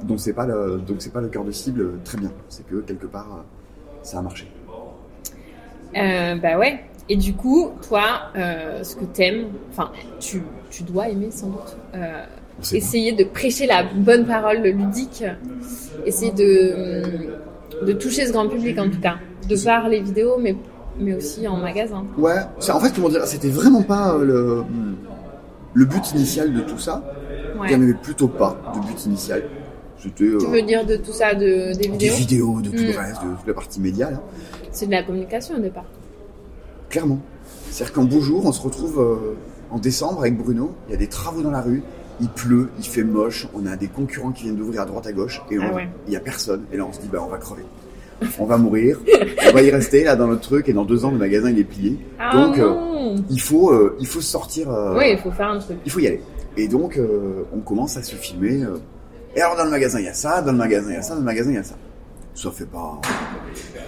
[0.04, 2.32] dont c'est pas le, donc c'est pas le cœur de cible, euh, très bien.
[2.48, 3.42] C'est que quelque part, euh,
[4.04, 4.48] ça a marché.
[5.98, 6.80] Euh, bah ouais.
[7.10, 8.04] Et du coup, toi,
[8.38, 11.76] euh, ce que t'aimes, enfin, tu, tu dois aimer sans doute.
[11.94, 12.78] pas.
[12.78, 15.26] essayer de prêcher la bonne parole ludique,
[16.06, 17.36] essayer de,
[17.86, 19.16] de toucher ce grand public en tout cas,
[19.50, 20.56] de par les vidéos, mais,
[21.00, 22.06] mais aussi en magasin.
[22.18, 22.36] Ouais,
[22.70, 24.64] en fait, comment dire, c'était vraiment pas euh, le,
[25.74, 27.04] le but initial de tout ça.
[27.64, 29.44] Il n'y en avait plutôt pas de but initial.
[30.04, 32.94] Euh, Tu veux dire de tout ça, de, des des vidéos vidéos, de tout le
[32.94, 32.98] Mm.
[32.98, 34.10] reste, de toute la partie média.
[34.72, 35.86] C'est de la communication au départ.
[36.90, 37.20] Clairement.
[37.70, 39.36] C'est-à-dire qu'un beau jour, on se retrouve euh,
[39.70, 41.84] en décembre avec Bruno, il y a des travaux dans la rue,
[42.20, 45.14] il pleut, il fait moche, on a des concurrents qui viennent d'ouvrir à droite à
[45.14, 45.90] gauche et on- Ah ouais.
[46.08, 46.64] il y a personne.
[46.74, 47.64] Et là on se dit bah on va crever.
[48.40, 49.00] On va mourir,
[49.50, 51.60] on va y rester là dans notre truc et dans deux ans le magasin il
[51.60, 51.98] est plié.
[52.20, 54.70] Ah Donc, euh, Il faut, euh, il faut sortir.
[54.72, 55.78] euh, Oui, il faut faire un truc.
[55.86, 56.22] il faut y aller.
[56.58, 57.00] Et donc,
[57.54, 58.64] on commence à se filmer.
[59.36, 61.02] et alors, dans le magasin, il y a ça, dans le magasin, il y a
[61.02, 61.76] ça, dans le magasin, il y a ça.
[62.36, 63.00] Ça fait pas.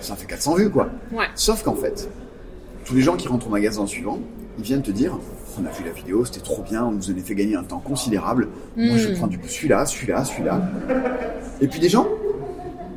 [0.01, 0.89] Ça fait 400 vues, quoi.
[1.11, 1.25] Ouais.
[1.35, 2.09] Sauf qu'en fait,
[2.85, 4.19] tous les gens qui rentrent au magasin suivant,
[4.57, 5.17] ils viennent te dire
[5.61, 7.63] On a vu la vidéo, c'était trop bien, on nous en a fait gagner un
[7.63, 8.47] temps considérable.
[8.75, 9.17] Moi, je vais Mm.
[9.17, 10.61] prendre du coup celui-là, celui-là, celui-là.
[11.61, 12.07] Et puis, des gens,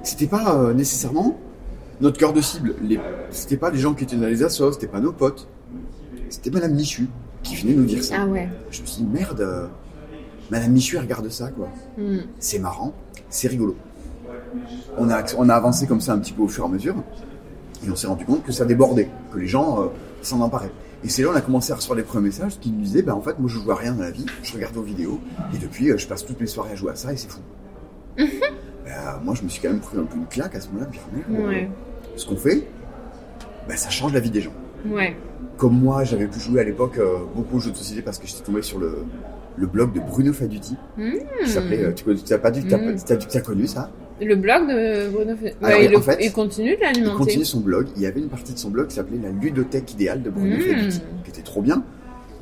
[0.07, 1.39] c'était pas euh, nécessairement
[2.01, 2.75] notre cœur de cible.
[2.83, 3.01] Les...
[3.31, 5.49] C'était pas les gens qui étaient dans les assos, c'était pas nos potes.
[6.29, 7.09] C'était Madame Michu
[7.43, 8.17] qui venait nous dire ça.
[8.21, 8.49] Ah ouais.
[8.71, 9.67] Je me suis dit, merde, euh,
[10.51, 11.69] Madame Michu, elle regarde ça, quoi.
[11.97, 12.19] Hmm.
[12.39, 12.95] C'est marrant,
[13.31, 13.77] c'est rigolo.
[14.99, 16.95] On a, on a avancé comme ça un petit peu au fur et à mesure,
[17.85, 19.87] et on s'est rendu compte que ça débordait, que les gens euh,
[20.23, 20.73] s'en emparaient.
[21.05, 23.15] Et c'est là on a commencé à recevoir les premiers messages qui nous disaient, bah
[23.15, 25.21] en fait, moi je joue à rien dans la vie, je regarde vos vidéos,
[25.55, 27.41] et depuis, euh, je passe toutes mes soirées à jouer à ça, et c'est fou.
[28.87, 30.87] Bah, moi, je me suis quand même pris un peu une claque à ce moment-là,
[30.91, 31.69] merde, euh, Ouais.
[32.17, 32.63] ce qu'on fait,
[33.69, 34.53] bah, ça change la vie des gens
[34.89, 35.17] Ouais.
[35.57, 38.27] comme moi, j'avais pu jouer à l'époque euh, beaucoup aux jeux de société parce que
[38.29, 38.99] j'étais tombé sur le,
[39.57, 41.11] le blog de Bruno Faduti, Hmm.
[41.43, 41.85] qui s'appelait.
[41.85, 45.79] euh, tu n'as pas dit que tu as, connu ça Le blog de Bruno Alors,
[45.81, 47.89] Ouais, il, en le- fait, il continue de Il continue son blog.
[47.97, 50.57] Il y avait une partie de son blog qui s'appelait La ludothèque idéale de Bruno
[50.57, 50.61] Mm.
[50.61, 51.83] Faduti, qui était trop bien.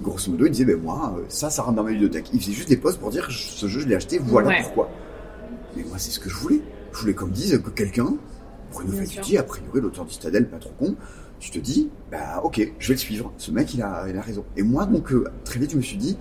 [0.02, 2.28] Grosso modo, il disait ben moi, ça, ça rentre dans ma ludothèque.
[2.34, 4.56] Il faisait juste des posts pour dire ce jeu, je l'ai acheté, voilà Ouais.
[4.62, 4.90] pourquoi.
[5.76, 6.60] Mais moi, c'est ce que je voulais.
[6.92, 8.14] Je voulais qu'on me dise que quelqu'un,
[8.72, 10.94] Bruno Faduti, a priori, l'auteur d'Istadel, pas trop con,
[11.40, 13.32] tu te dis, bah ok, je vais le suivre.
[13.38, 14.44] Ce mec, il a, il a raison.
[14.56, 16.16] Et moi, donc, euh, très vite, je me suis dit,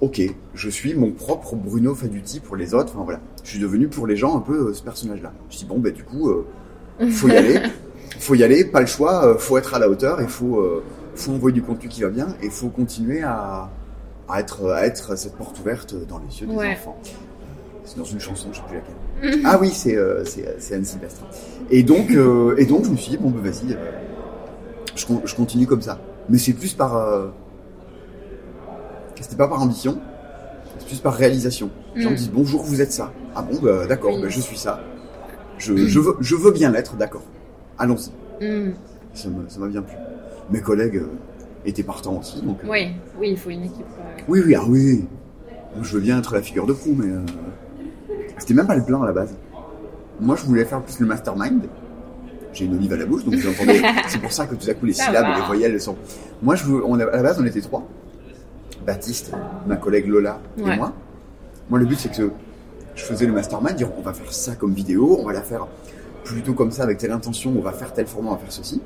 [0.00, 0.20] ok,
[0.54, 2.92] je suis mon propre Bruno Faduti pour les autres.
[2.94, 5.32] Enfin voilà, je suis devenu pour les gens un peu euh, ce personnage-là.
[5.40, 6.46] Je me suis dit, bon, bah du coup, euh,
[7.10, 7.60] faut y aller.
[8.20, 10.62] faut y aller, pas le choix, euh, faut être à la hauteur et faut,
[11.14, 13.70] faut envoyer du contenu qui va bien et faut continuer à,
[14.28, 16.72] à, être, à être cette porte ouverte dans les yeux des Ouais.
[16.72, 17.00] enfants.
[17.86, 19.40] Euh, C'est dans une chanson, je sais plus laquelle.
[19.46, 21.22] ah oui, c'est euh, c'est Anne Sylvestre.
[21.70, 23.76] Et donc, euh, et donc, je me suis dit, bon, bah vas-y, euh,
[24.94, 25.98] je, je continue comme ça.
[26.28, 26.96] Mais c'est plus par.
[26.96, 27.28] euh,
[29.20, 29.98] C'était pas par ambition,
[30.78, 31.70] c'est plus par réalisation.
[31.94, 32.12] Les gens Mm.
[32.12, 33.12] me disent, bonjour, vous êtes ça.
[33.34, 34.22] Ah bon, bah, d'accord, Oui.
[34.22, 34.80] bah, je suis ça.
[35.58, 37.22] Je, je, veux, je veux bien l'être, d'accord.
[37.78, 38.10] Allons-y.
[38.44, 38.72] Hmm.
[39.14, 39.96] Ça m'a bien plu.
[40.50, 41.08] Mes collègues euh,
[41.64, 42.58] étaient partants aussi, donc.
[42.62, 43.86] euh, Oui, oui, il faut une équipe.
[43.98, 45.06] euh, oui, oui, ah oui.
[45.82, 47.20] Je veux bien être la figure de proue, mais euh,
[48.38, 49.34] c'était même pas le plan à la base.
[50.20, 51.62] Moi, je voulais faire plus le mastermind.
[52.52, 53.82] J'ai une olive à la bouche, donc vous entendez.
[54.08, 55.96] c'est pour ça que tout à coup les syllabes et les voyelles sont.
[56.42, 57.86] Moi, je on, à la base, on était trois.
[58.86, 59.32] Baptiste,
[59.66, 60.74] ma collègue Lola Ouais.
[60.74, 60.92] et moi.
[61.68, 62.30] Moi, le but, c'est que
[62.94, 65.66] je faisais le mastermind, dire on va faire ça comme vidéo, on va la faire
[66.24, 68.80] plutôt comme ça avec telle intention, on va faire tel format, on va faire ceci.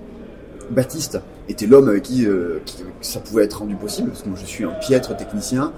[0.70, 4.38] Baptiste était l'homme avec qui, euh, qui- ça pouvait être rendu possible, parce que moi
[4.40, 5.72] je suis un piètre technicien,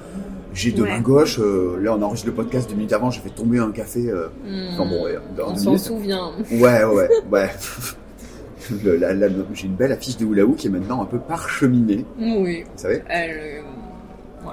[0.55, 0.91] j'ai deux Ouais.
[0.91, 3.71] mains gauches, euh, là on enregistre le podcast deux minutes avant, j'ai fait tomber un
[3.71, 4.75] café, euh, hmm.
[4.75, 6.33] enfin bon, ouais, en On s'en souvient.
[6.51, 7.51] Ouais, ouais, ouais.
[9.55, 12.63] J'ai une belle affiche de Oulaou qui est maintenant un peu parcheminée, Oui.
[12.63, 13.03] vous savez.
[13.09, 13.31] Elle,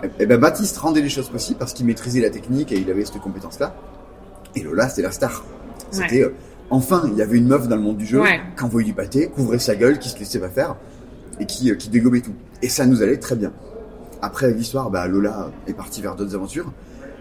[0.04, 2.90] euh, Et ben Baptiste rendait les choses possibles parce qu'il maîtrisait la technique et il
[2.90, 3.76] avait cette compétence-là.
[4.56, 5.44] Et Lola, c'était la star.
[5.92, 6.34] C'était euh,
[6.70, 8.22] enfin, il y avait une meuf dans le monde du jeu
[8.58, 10.76] qui envoyait du pâté, couvrait sa gueule, qui se laissait pas faire
[11.40, 12.34] et qui, qui dégobait tout.
[12.62, 13.52] Et ça nous allait très bien.
[14.22, 16.72] Après l'histoire, bah, Lola est partie vers d'autres aventures.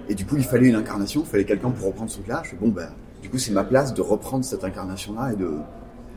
[0.09, 2.19] Et du coup, il fallait une incarnation, il fallait quelqu'un pour reprendre ce
[2.51, 2.89] fais bon, bah,
[3.23, 5.51] du coup, c'est ma place de reprendre cette incarnation-là et de,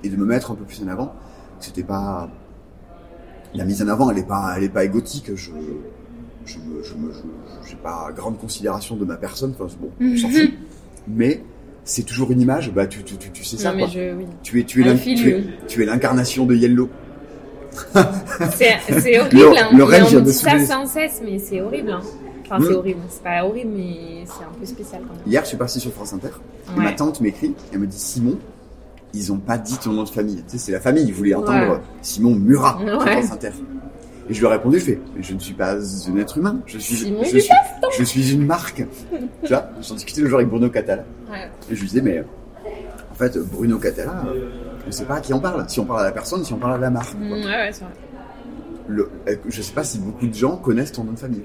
[0.04, 1.14] et de me mettre un peu plus en avant.
[1.60, 2.30] C'était pas,
[3.54, 5.32] la mise en avant, elle est pas, elle est pas égotique.
[5.36, 5.52] Je,
[6.46, 9.54] je me, je me, je- j'ai pas grande considération de ma personne.
[9.60, 10.52] Enfin, bon, on s'en fout.
[11.08, 11.44] Mais
[11.84, 12.72] c'est toujours une image.
[12.74, 13.92] Bah, tu, tu, tu, tu sais ça, non, mais quoi.
[13.92, 14.16] je.
[14.16, 14.26] Oui.
[14.44, 14.64] Tu es,
[15.68, 16.90] tu es l'incarnation de Yellow.
[18.50, 19.36] C'est horrible.
[19.38, 19.70] Le- hein.
[19.76, 20.66] le rêve on dit ça soulever.
[20.66, 21.92] sans cesse, mais c'est horrible.
[21.92, 22.02] hein.
[22.46, 22.66] Enfin, Mm.
[22.68, 23.00] c'est horrible.
[23.10, 25.24] C'est pas horrible, mais c'est un peu spécial quand même.
[25.26, 26.30] Hier, je suis parti sur France Inter.
[26.76, 27.54] Ma tante m'écrit.
[27.72, 28.38] Elle me dit Simon,
[29.14, 30.44] ils ont pas dit ton nom de famille.
[30.48, 31.04] Tu sais, c'est la famille.
[31.06, 31.80] Ils voulaient entendre Ouais.
[32.02, 33.22] Simon Murat sur Ouais.
[33.22, 33.52] France Inter.
[34.30, 36.60] Et je lui ai répondu, je fais, je ne suis pas un être humain.
[36.66, 37.50] Je suis, Simon je suis,
[37.98, 38.86] je suis une marque.
[39.44, 41.04] tu vois, j'en discutais le jour avec Bruno Catala.
[41.70, 42.24] Et je lui disais, mais euh,
[43.12, 44.24] en fait, Bruno Catala,
[44.88, 45.66] on sait pas à qui on parle.
[45.68, 47.14] Si on parle à la personne, si on parle à la marque.
[47.16, 47.38] Mm, quoi.
[47.38, 47.94] ouais, ouais, c'est vrai.
[48.92, 51.44] Le, euh, je sais pas si beaucoup de gens connaissent ton nom de famille.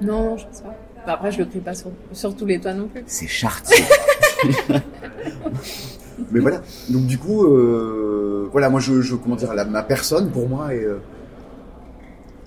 [0.00, 0.74] Non, je sais pas.
[1.06, 3.02] Bah, après, je le crie pas sur, sur tous les toits non plus.
[3.06, 3.84] C'est Chartier.
[6.30, 6.60] Mais voilà.
[6.88, 10.74] Donc du coup, euh, voilà, moi je, je comment dire, la, ma personne pour moi
[10.74, 10.98] est, euh,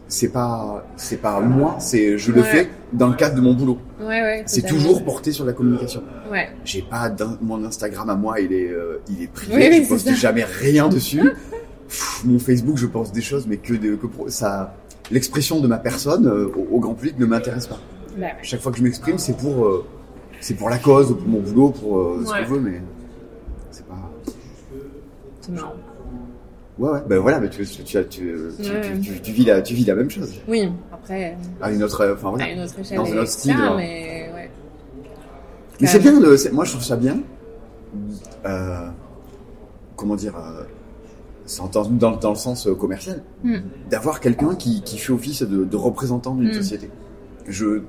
[0.08, 2.48] c'est pas, c'est pas moi, c'est je le Ouais.
[2.48, 3.80] fais dans le cadre de mon boulot.
[4.00, 4.43] Ouais, ouais.
[4.46, 6.04] C'est toujours porté sur la communication.
[6.32, 6.50] Ouais.
[6.65, 9.69] J'ai pas mon Instagram à moi, il est, euh, il est privé.
[9.69, 10.13] Oui, je poste ça.
[10.13, 11.22] jamais rien dessus.
[11.94, 14.74] Pff, mon Facebook, je pense des choses, mais que de, que pro- ça,
[15.12, 17.78] l'expression de ma personne euh, au, au grand public ne m'intéresse pas.
[18.18, 18.34] Bah, ouais.
[18.42, 19.86] Chaque fois que je m'exprime, c'est pour, euh,
[20.42, 22.82] c'est pour la cause, pour mon boulot, pour euh, ce qu'on veut, mais
[23.70, 23.94] c'est pas.
[25.42, 25.74] C'est marrant.
[26.80, 27.00] Ouais, ouais.
[27.08, 30.34] Ben voilà, mais tu, tu, vis la, tu vis la même chose.
[30.48, 32.46] Oui, après, À une autre, enfin voilà.
[32.46, 32.98] à une autre échelle.
[32.98, 33.76] Dans un autre style, hein.
[33.78, 34.50] mais ouais.
[35.80, 36.14] Mais c'est bien,
[36.52, 37.20] moi je trouve ça bien.
[39.96, 40.34] Comment dire
[41.46, 43.58] C'est dans, dans, le sens euh, commercial, Hmm.
[43.90, 46.54] d'avoir quelqu'un qui, qui fait office de, de représentant d'une Hmm.
[46.54, 46.90] société.
[47.48, 47.82] Je,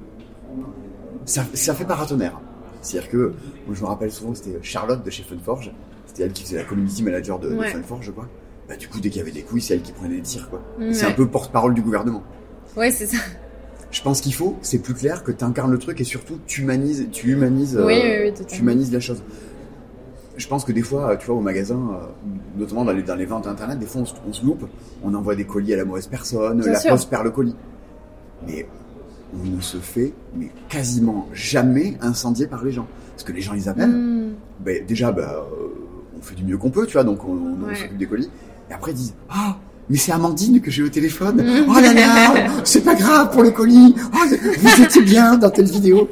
[1.25, 2.41] ça, ça fait paratonnerre.
[2.83, 3.33] C'est-à-dire que,
[3.67, 5.73] moi je me rappelle souvent, c'était Charlotte de chez Funforge.
[6.07, 7.71] C'était elle qui faisait la community manager de, de Ouais.
[7.71, 8.29] Funforge, quoi.
[8.69, 10.49] Bah, du coup, dès qu'il y avait des couilles, c'est elle qui prenait les tirs,
[10.51, 10.61] quoi.
[10.79, 10.93] Ouais.
[10.93, 12.23] C'est un peu porte-parole du gouvernement.
[12.77, 13.19] Ouais, c'est ça.
[13.91, 16.63] Je pense qu'il faut, c'est plus clair que tu incarnes le truc et surtout tu
[16.63, 19.23] humanises, tu humanises, euh, Oui, oui, tu humanises la chose.
[20.37, 22.07] Je pense que des fois, tu vois, au magasin, euh,
[22.59, 24.67] notamment dans les, dans les ventes internet, des fois on se, on se loupe,
[25.05, 26.91] on envoie des colis à la mauvaise personne, Bien la sûr.
[26.91, 27.55] poste perd le colis.
[28.47, 28.67] Mais
[29.33, 32.87] on ne se fait, mais quasiment jamais incendier par les gens.
[33.13, 34.33] Parce que les gens ils appellent, Hmm.
[34.65, 35.69] ben, déjà, bah, euh,
[36.19, 37.75] on fait du mieux qu'on peut, tu vois, donc on, on Ouais.
[37.77, 38.29] s'occupe des colis.
[38.71, 39.57] Et après, ils disent Ah,
[39.89, 41.37] mais c'est Amandine que j'ai au téléphone.
[41.37, 41.67] Mm.
[41.69, 43.95] Oh là là, c'est pas grave pour le colis.
[44.15, 44.19] Oh,
[44.59, 46.09] vous étiez bien dans telle vidéo.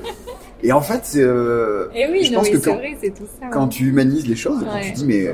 [0.62, 3.26] Et en fait, c'est, euh, Et oui, je non, pense que quand, vrai, c'est tout
[3.40, 3.46] ça.
[3.48, 5.26] quand tu humanises les choses, quand tu dis, mais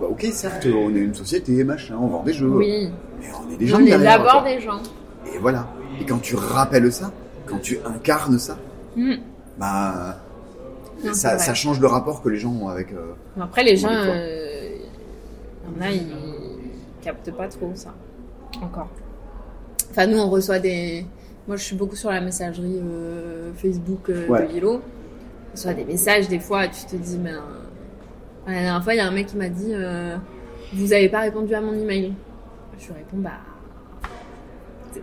[0.00, 3.52] bah, ok, certes, on est une société, machin, on vend des jeux, Oui, mais on
[3.52, 4.80] est des gens on est d'abord des gens.
[5.34, 5.66] Et voilà.
[6.00, 7.10] Et quand tu rappelles ça,
[7.46, 8.56] quand tu incarnes ça,
[8.96, 9.16] Hmm.
[9.58, 10.16] bah,
[11.04, 12.92] Non, ça, change le rapport que les gens ont avec.
[12.92, 14.70] euh, Après, les gens, euh,
[15.76, 16.06] il y en a, ils
[17.02, 17.92] captent pas trop ça.
[18.62, 18.88] Encore.
[19.90, 21.04] Enfin, nous, on reçoit des.
[21.48, 24.46] Moi, je suis beaucoup sur la messagerie euh, Facebook euh, Ouais.
[24.46, 24.72] de Lilo.
[24.74, 27.40] On reçoit des messages, des fois, tu te dis, ben.
[28.46, 30.16] La dernière fois, il y a un mec qui m'a dit euh,
[30.72, 32.12] Vous avez pas répondu à mon email.
[32.78, 33.30] Je lui réponds Bah.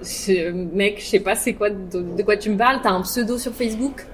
[0.02, 2.80] je- Mec, je sais pas c'est quoi, de, de quoi tu me parles.
[2.84, 4.06] T'as un pseudo sur Facebook.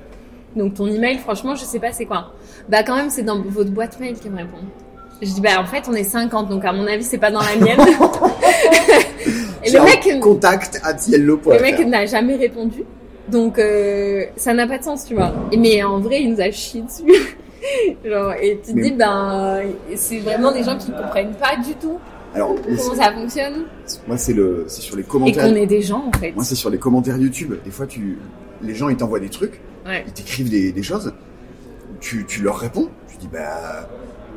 [0.55, 2.33] Donc ton email, franchement, je sais pas c'est quoi.
[2.69, 4.57] Bah quand même, c'est dans votre boîte mail qui me répond.
[5.21, 7.41] Je dis bah en fait on est 50 donc à mon avis c'est pas dans
[7.41, 7.77] la mienne.
[9.63, 11.49] Et le mec, Contact yellow.fr.
[11.53, 12.83] le mec n'a jamais répondu.
[13.29, 15.31] Donc euh, ça n'a pas de sens tu vois.
[15.51, 17.03] Et, mais en vrai il nous a chié dessus.
[18.05, 19.59] Genre, et tu te Mais- dis ben
[19.95, 21.99] c'est vraiment des gens qui comprennent pas du tout
[22.33, 23.65] Alors, comment ça fonctionne
[24.07, 25.43] moi, c'est le, c'est sur les et commentaires.
[25.47, 26.31] qu'on est des gens en fait.
[26.33, 27.55] Moi, c'est sur les commentaires YouTube.
[27.65, 28.19] Des fois, tu,
[28.61, 30.03] les gens, ils t'envoient des trucs, Ouais.
[30.05, 31.11] ils t'écrivent des, des choses.
[31.99, 32.89] Tu, tu leur réponds.
[33.11, 33.89] Tu dis, bah,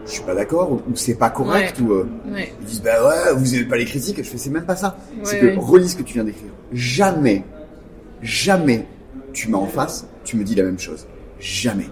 [0.07, 2.53] je suis pas d'accord, ou, ou c'est pas correct, ou euh, Ouais.
[2.61, 4.17] ils disent, bah ouais, vous aimez pas les critiques.
[4.19, 4.97] Je fais, c'est même pas ça.
[5.23, 6.51] c'est que relis ce que tu viens d'écrire.
[6.73, 7.45] Jamais,
[8.23, 8.87] jamais,
[9.33, 11.07] tu m'as en face, tu me dis la même chose.
[11.39, 11.87] Jamais.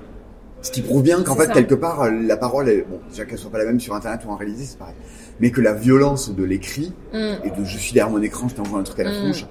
[0.62, 1.52] Ce qui prouve bien qu'en fait, ça.
[1.54, 4.20] quelque part, euh, la parole est, bon, déjà qu'elle soit pas la même sur Internet
[4.26, 4.94] ou en réalité, c'est pareil.
[5.40, 7.16] Mais que la violence de l'écrit, Mm.
[7.44, 9.22] et de je suis derrière mon écran, je t'envoie un truc à la Mm.
[9.22, 9.46] tronche,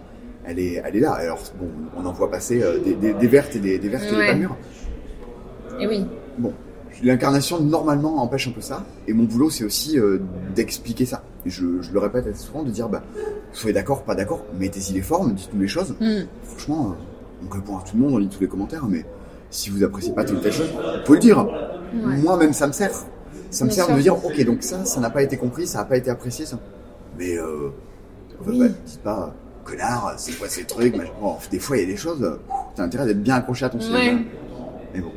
[0.45, 1.13] elle est, elle est là.
[1.13, 1.67] Alors, bon,
[1.97, 4.27] on en voit passer euh, des, des, des vertes et des, des vertes et des
[4.27, 4.55] pas mûres.
[5.79, 6.05] Et oui.
[6.37, 6.53] Bon,
[7.03, 10.19] l'incarnation normalement empêche un peu ça, et mon boulot c'est aussi euh,
[10.55, 11.23] d'expliquer ça.
[11.45, 13.01] Et je, je le répète assez souvent, de dire, bah,
[13.53, 15.95] soyez d'accord, pas d'accord, mettez-y les formes, dites-nous les choses.
[16.01, 16.23] Mm.
[16.43, 19.05] Franchement, euh, on répond à tout le monde, on lit tous les commentaires, mais
[19.49, 21.37] si vous appréciez pas telle ou telle chose, vous pouvez le dire.
[21.47, 22.17] Ouais.
[22.17, 22.91] Moi même ça me sert.
[23.51, 23.95] Ça me Bien sert sûr.
[23.95, 26.45] de dire, ok, donc ça, ça n'a pas été compris, ça n'a pas été apprécié,
[26.45, 26.59] ça.
[27.17, 27.69] Mais euh,
[28.45, 28.59] Oui.
[28.59, 29.33] bah, dites pas,
[29.63, 30.95] connard, c'est quoi ces trucs.
[31.19, 32.35] Bon, des fois, il y a des choses, euh,
[32.75, 34.11] t'as intérêt d'être bien accroché à ton sujet.
[34.11, 34.17] Ouais.
[34.93, 35.11] Mais bon.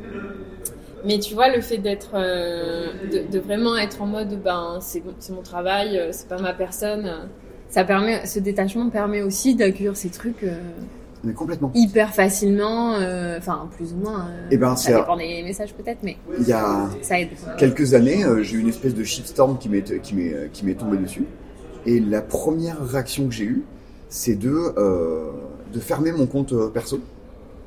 [1.05, 5.03] Mais tu vois, le fait d'être, euh, de, de vraiment être en mode, ben, c'est
[5.19, 7.11] c'est mon travail, euh, c'est pas ma personne.
[7.69, 10.55] Ça permet, ce détachement permet aussi d'accueillir ces trucs euh,
[11.23, 11.71] Mais complètement.
[11.73, 14.27] hyper facilement, euh, enfin plus ou moins.
[14.29, 17.29] euh, Eh ben, ça dépend des messages peut-être, mais Il y a ça aide.
[17.57, 20.97] quelques années, j'ai eu une espèce de shitstorm qui m'est qui m'est qui m'est tombé
[20.97, 21.25] dessus.
[21.85, 23.63] Et la première réaction que j'ai eue,
[24.07, 24.53] c'est de
[25.73, 26.99] de fermer mon compte perso,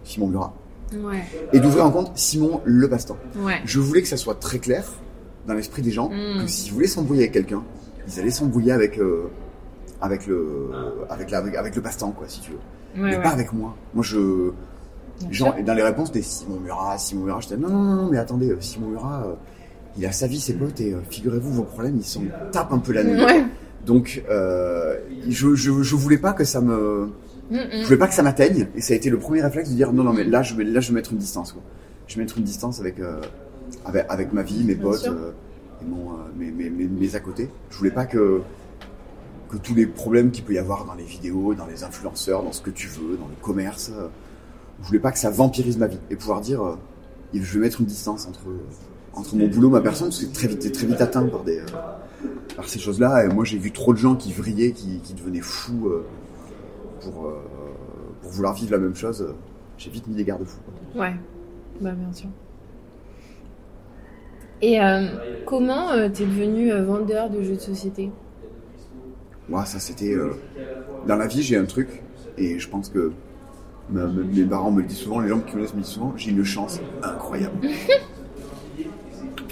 [0.05, 0.55] Simon Murat,
[0.93, 3.17] Ouais, et d'ouvrir un compte Simon Le Bastan.
[3.45, 3.61] ouais.
[3.65, 4.85] Je voulais que ça soit très clair
[5.47, 6.43] dans l'esprit des gens Mm.
[6.43, 7.63] que s'ils voulaient s'embrouiller avec quelqu'un,
[8.09, 9.25] ils allaient s'embrouiller avec euh,
[10.01, 10.71] avec le
[11.11, 13.03] avec la avec, avec le Bastan quoi, si tu veux.
[13.03, 13.75] ouais, mais pas avec moi.
[13.95, 14.51] Moi je
[15.31, 17.41] Genre, dans les réponses, c'était Simon Murat, Simon Murat.
[17.41, 19.33] J'étais non, non, non, non, mais attendez, euh, Simon Murat, euh,
[19.97, 22.23] il a sa vie, ses potes, et euh, figurez-vous, vos problèmes, ils s'en
[22.53, 23.23] tapent un peu la nuit.
[23.87, 27.09] Donc, je, je, je voulais pas que ça me,
[27.51, 27.85] Mm, je mm.
[27.85, 30.03] voulais pas que ça m'atteigne, et ça a été le premier réflexe de dire non,
[30.03, 31.63] non, mais là, je vais, là, je vais mettre une distance, quoi.
[32.07, 33.21] Je vais mettre une distance avec, euh,
[33.85, 35.33] avec, avec ma vie, mes Bien potes, euh,
[35.83, 37.49] et mon, euh, mes, mes, mes, mes à côté.
[37.71, 38.41] Je voulais pas que,
[39.49, 42.53] que tous les problèmes qu'il peut y avoir dans les vidéos, dans les influenceurs, dans
[42.53, 43.91] ce que tu veux, dans le commerce,
[44.83, 46.77] je voulais pas que ça vampirise ma vie et pouvoir dire
[47.35, 48.43] je vais mettre une distance entre
[49.15, 51.61] entre mon boulot ma personne parce que très vite très vite atteint par des
[52.55, 55.15] par ces choses là et moi j'ai vu trop de gens qui vrillaient qui, qui
[55.15, 56.05] devenaient fous euh,
[57.11, 57.35] pour, euh,
[58.23, 59.27] pour vouloir vivre la même chose,
[59.79, 60.59] j'ai vite mis des garde-fous.
[60.99, 61.15] Ouais,
[61.81, 62.29] bah bien sûr.
[64.63, 65.07] Et euh,
[65.45, 68.11] comment euh, t'es devenu euh, vendeur de jeux de société?
[69.49, 70.17] Moi, ça c'était.
[71.07, 72.03] Dans la vie, j'ai un truc,
[72.37, 73.13] et je pense que
[73.91, 75.91] ma- ma- mes parents me le disent souvent, les gens qui me connaissent me disent
[75.93, 77.61] souvent, j'ai une chance incroyable.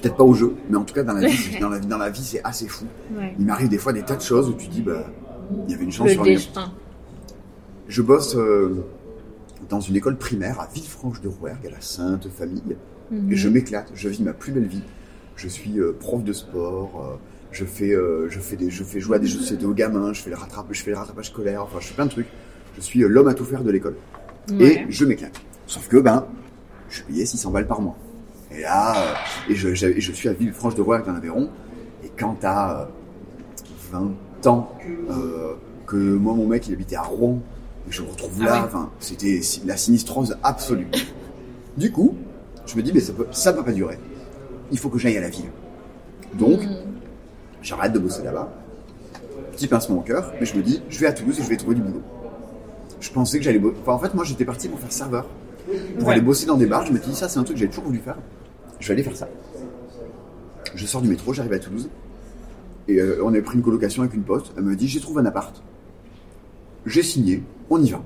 [0.02, 1.86] Peut-être pas au jeu, mais en tout cas dans la vie, c'est- dans la, vie-
[1.86, 2.86] dans la vie, c'est assez fou.
[3.16, 3.34] Ouais.
[3.38, 5.04] Il m'arrive des fois des tas de choses où tu dis, bah,
[5.66, 6.72] il y avait une chance Le sur destin.
[7.88, 8.76] Je bosse euh,
[9.68, 12.76] dans une école primaire à Villefranche-de-Rouergue, à la Sainte Famille,
[13.10, 13.32] Mhm.
[13.32, 13.90] et je m'éclate.
[13.94, 14.82] Je vis ma plus belle vie.
[15.36, 17.04] Je suis euh, prof de sport.
[17.12, 17.16] euh,
[17.52, 19.74] je fais, euh, je fais des, je fais jouer à des jeux de société aux
[19.74, 20.12] gamins.
[20.12, 21.62] Je fais le rattrapage, je fais le rattrapage scolaire.
[21.62, 22.26] Enfin, je fais plein de trucs.
[22.76, 23.96] Je suis euh, l'homme à tout faire de l'école.
[24.50, 24.86] Ouais.
[24.88, 25.40] Et je m'éclate.
[25.66, 26.26] Sauf que, ben,
[26.88, 27.96] je suis payé 600 balles par mois.
[28.50, 29.14] Et là, euh,
[29.52, 31.50] et je, j'avais- je suis à Villefranche-de-Rouergue dans l'Aveyron.
[32.02, 32.84] Et quand t'as euh,
[33.92, 34.72] 20 ans,
[35.10, 35.54] euh,
[35.86, 37.40] que moi, mon mec, il habitait à Rouen,
[37.88, 40.88] je me retrouve Ah là, enfin, c'était la sinistrose absolue.
[41.76, 42.16] du coup,
[42.66, 43.98] je me dis, mais ça peut, ça peut pas durer.
[44.72, 45.50] Il faut que j'aille à la ville.
[46.34, 46.76] Donc, Mhm.
[47.62, 48.52] j'arrête de bosser là-bas.
[49.52, 51.56] Petit pincement au cœur, mais je me dis, je vais à Toulouse et je vais
[51.56, 52.02] trouver du boulot.
[53.00, 53.76] Je pensais que j'allais bosser.
[53.82, 55.26] Enfin, en fait, moi, j'étais parti pour faire serveur.
[55.98, 56.14] Pour Ouais.
[56.14, 57.84] aller bosser dans des bars, je m'étais dit, ça, c'est un truc que j'ai toujours
[57.84, 58.16] voulu faire.
[58.80, 59.28] Je vais aller faire ça.
[60.74, 61.88] Je sors du métro, j'arrive à Toulouse.
[62.88, 64.52] Et euh, on avait pris une colocation avec une pote.
[64.56, 65.62] Elle me dit, j'ai trouvé un appart.
[66.86, 67.42] J'ai signé,
[67.74, 68.00] on y va.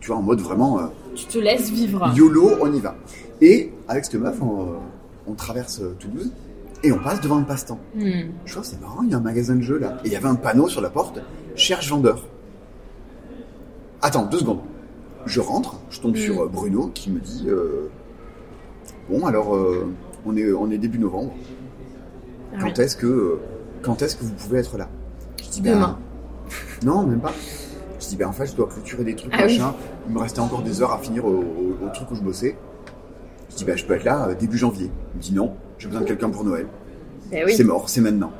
[0.00, 2.12] Tu vois, en mode vraiment, euh, Tu te laisses vivre.
[2.14, 2.96] YOLO, on y va.
[3.40, 4.64] Et avec cette meuf, on, euh,
[5.26, 6.32] on traverse euh, Toulouse
[6.82, 7.78] et on passe devant un passe-temps.
[7.94, 8.32] Mhm.
[8.44, 9.98] Je vois, c'est marrant, il y a un magasin de jeux là.
[10.04, 11.20] Et il y avait un panneau sur la porte,
[11.54, 12.26] cherche vendeur.
[14.00, 14.60] Attends, deux secondes.
[15.26, 17.88] Je rentre, je tombe sur euh, Bruno qui me dit euh,
[19.08, 19.86] Bon, alors, euh,
[20.26, 21.32] on, est, on est début novembre.
[22.60, 23.38] Quand est-ce que,
[23.82, 24.88] quand est-ce que vous pouvez être là?
[25.42, 25.98] Je dis ben, Demain.
[26.84, 27.32] Non, même pas.
[28.12, 29.58] Je dis ben, en fait, je dois clôturer des trucs, Ah oui.
[29.58, 29.74] machin.
[30.06, 32.58] Il me restait encore des heures à finir au, au- au truc où je bossais.
[33.50, 34.90] Je dis ben, je peux être là euh, début janvier.
[35.14, 36.66] Il me dit non, j'ai besoin de quelqu'un pour Noël.
[37.30, 37.54] Ben oui.
[37.56, 38.30] C'est mort, c'est maintenant.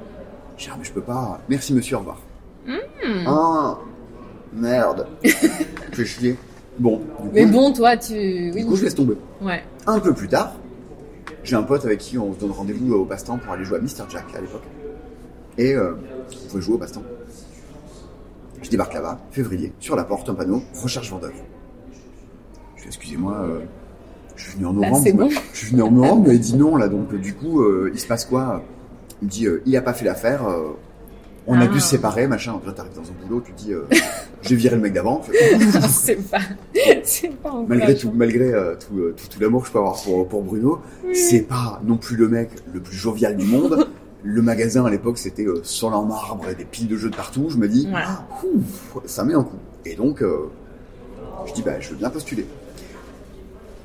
[0.58, 1.40] J'ai dit, ah, mais je peux pas.
[1.48, 2.18] Merci monsieur, au revoir.
[2.66, 3.26] Hmm.
[3.26, 3.78] Ah,
[4.52, 5.06] merde.
[5.24, 6.36] Fais chier.
[6.78, 8.12] Bon, du coup, Mais bon, toi, tu.
[8.54, 8.62] Oui.
[8.62, 9.16] du coup, je laisse tomber.
[9.40, 9.62] Ouais.
[9.86, 10.52] Un peu plus tard,
[11.44, 13.80] j'ai un pote avec qui on se donne rendez-vous au passe-temps pour aller jouer à
[13.80, 14.04] Mr.
[14.10, 14.64] Jack à l'époque.
[15.56, 15.94] Et euh,
[16.44, 17.02] on pouvait jouer au passe-temps.
[18.62, 21.32] Je débarque là-bas, février, sur la porte, un panneau, recherche vendeur.
[22.76, 23.60] Je dis, excusez-moi, euh,
[24.36, 25.10] je suis venu en Là, novembre.
[25.10, 25.28] vous bon.
[25.52, 27.90] Je suis venu en novembre, mais il dit non, là, donc euh, du coup, euh,
[27.92, 28.62] il se passe quoi?
[29.20, 30.42] Il me dit, euh, il a pas fait l'affaire,
[31.46, 31.66] on a Ah.
[31.66, 32.54] dû se séparer, machin.
[32.56, 33.72] Après, t'arrives dans un boulot, tu dis,
[34.42, 35.22] j'ai viré le mec d'avant.
[35.88, 36.38] C'est pas.
[37.04, 40.42] C'est pas malgré tout, malgré tout, tout, tout l'amour que je peux avoir pour, pour
[40.42, 40.80] Bruno,
[41.12, 43.88] c'est pas non plus le mec le plus jovial du monde.
[44.24, 47.16] Le magasin à l'époque c'était euh, sol en marbre et des piles de jeux de
[47.16, 47.46] partout.
[47.50, 48.00] Je me dis, Ouais.
[48.04, 48.24] ah,
[49.06, 49.58] ça met un coup.
[49.84, 50.48] Et donc, euh,
[51.46, 52.46] je dis, bah, je veux bien postuler.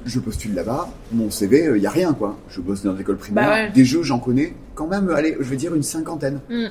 [0.06, 2.38] Je postule là-bas, mon CV, il y a rien quoi.
[2.50, 3.72] Je bosse dans l'école primaire, Bah ouais.
[3.72, 6.40] des jeux j'en connais quand même, allez, je vais dire une cinquantaine.
[6.50, 6.68] Mm.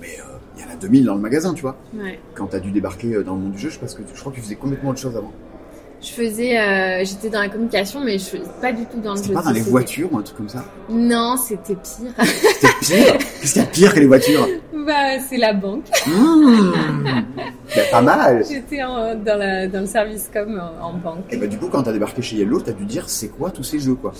[0.00, 0.22] Mais euh,
[0.56, 1.76] il y en a 2000 dans le magasin, tu vois.
[1.94, 2.18] Ouais.
[2.34, 4.32] Quand t'as dû débarquer euh, dans le monde du jeu, je, pense que, je crois
[4.32, 5.30] que tu faisais complètement autre chose avant.
[6.02, 6.58] Je faisais.
[6.58, 9.22] euh, J'étais dans la communication, mais je faisais pas du tout dans le jeu.
[9.24, 12.12] C'était pas dans les voitures ou un truc comme ça Non, c'était pire.
[12.24, 14.48] C'était pire Qu'est-ce qu'il y a pire que les voitures
[14.86, 15.84] bah, c'est la banque.
[16.06, 16.72] Mmh.
[17.76, 21.24] Ben, Pas mal J'étais dans, la, dans le service com en, en banque.
[21.30, 23.62] Et bah du coup quand t'as débarqué chez Yellow, t'as dû dire c'est quoi tous
[23.62, 24.14] ces jeux quoi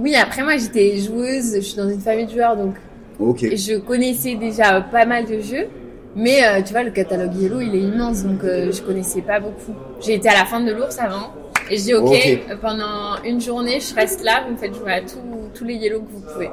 [0.00, 2.74] Oui, après moi j'étais joueuse, je suis dans une famille de joueurs donc
[3.20, 3.42] Ok.
[3.54, 5.68] je connaissais déjà pas mal de jeux.
[6.14, 9.40] Mais euh, tu vois, le catalogue Yellow il est immense donc euh, je connaissais pas
[9.40, 9.74] beaucoup.
[10.00, 11.32] J'ai été à la fin de l'ours avant
[11.70, 12.56] et je dis ok, Ok.
[12.60, 15.18] pendant une journée je reste là, vous me faites jouer à tous
[15.54, 16.50] tous les Yellow que vous pouvez.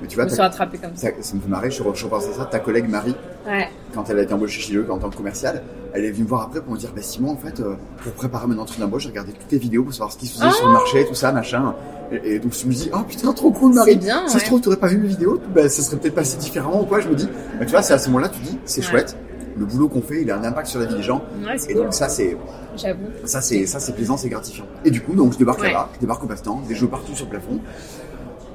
[0.00, 1.08] Mais tu Je vois, me t'as- suis rattrapée comme ça.
[1.08, 3.16] ça, ça me fait marrer, je, je repense à ça, ta collègue Marie,
[3.48, 3.68] Ouais.
[3.94, 6.28] quand elle a été embauchée chez Yellow en tant que commerciale, elle est venue me
[6.28, 9.02] voir après pour me dire bah Simon en fait, euh, pour préparer mon entrée d'embauche,
[9.04, 11.14] j'ai regardé toutes tes vidéos pour savoir ce qui se faisait sur le marché, tout
[11.14, 11.74] ça, machin.
[12.12, 14.40] Et, et donc je me dis oh putain trop cool Marie bien, Ça ouais.
[14.40, 17.00] se trouve t'aurais pas vu mes vidéos, bah, ça serait peut-être passé différemment ou quoi,
[17.00, 17.26] je me dis.
[17.58, 18.86] Bah, tu vois, c'est à ce moment-là tu dis c'est Ouais.
[18.86, 19.16] chouette,
[19.56, 21.22] le boulot qu'on fait il a un impact sur la vie des gens.
[21.68, 22.36] Et cool, donc ça c'est
[22.76, 23.00] j'avoue.
[23.24, 24.66] Ça c'est ça c'est plaisant, c'est gratifiant.
[24.84, 27.24] Et du coup donc je débarque là-bas, je débarque au passe-temps, des jeux partout sur
[27.24, 27.58] le plafond.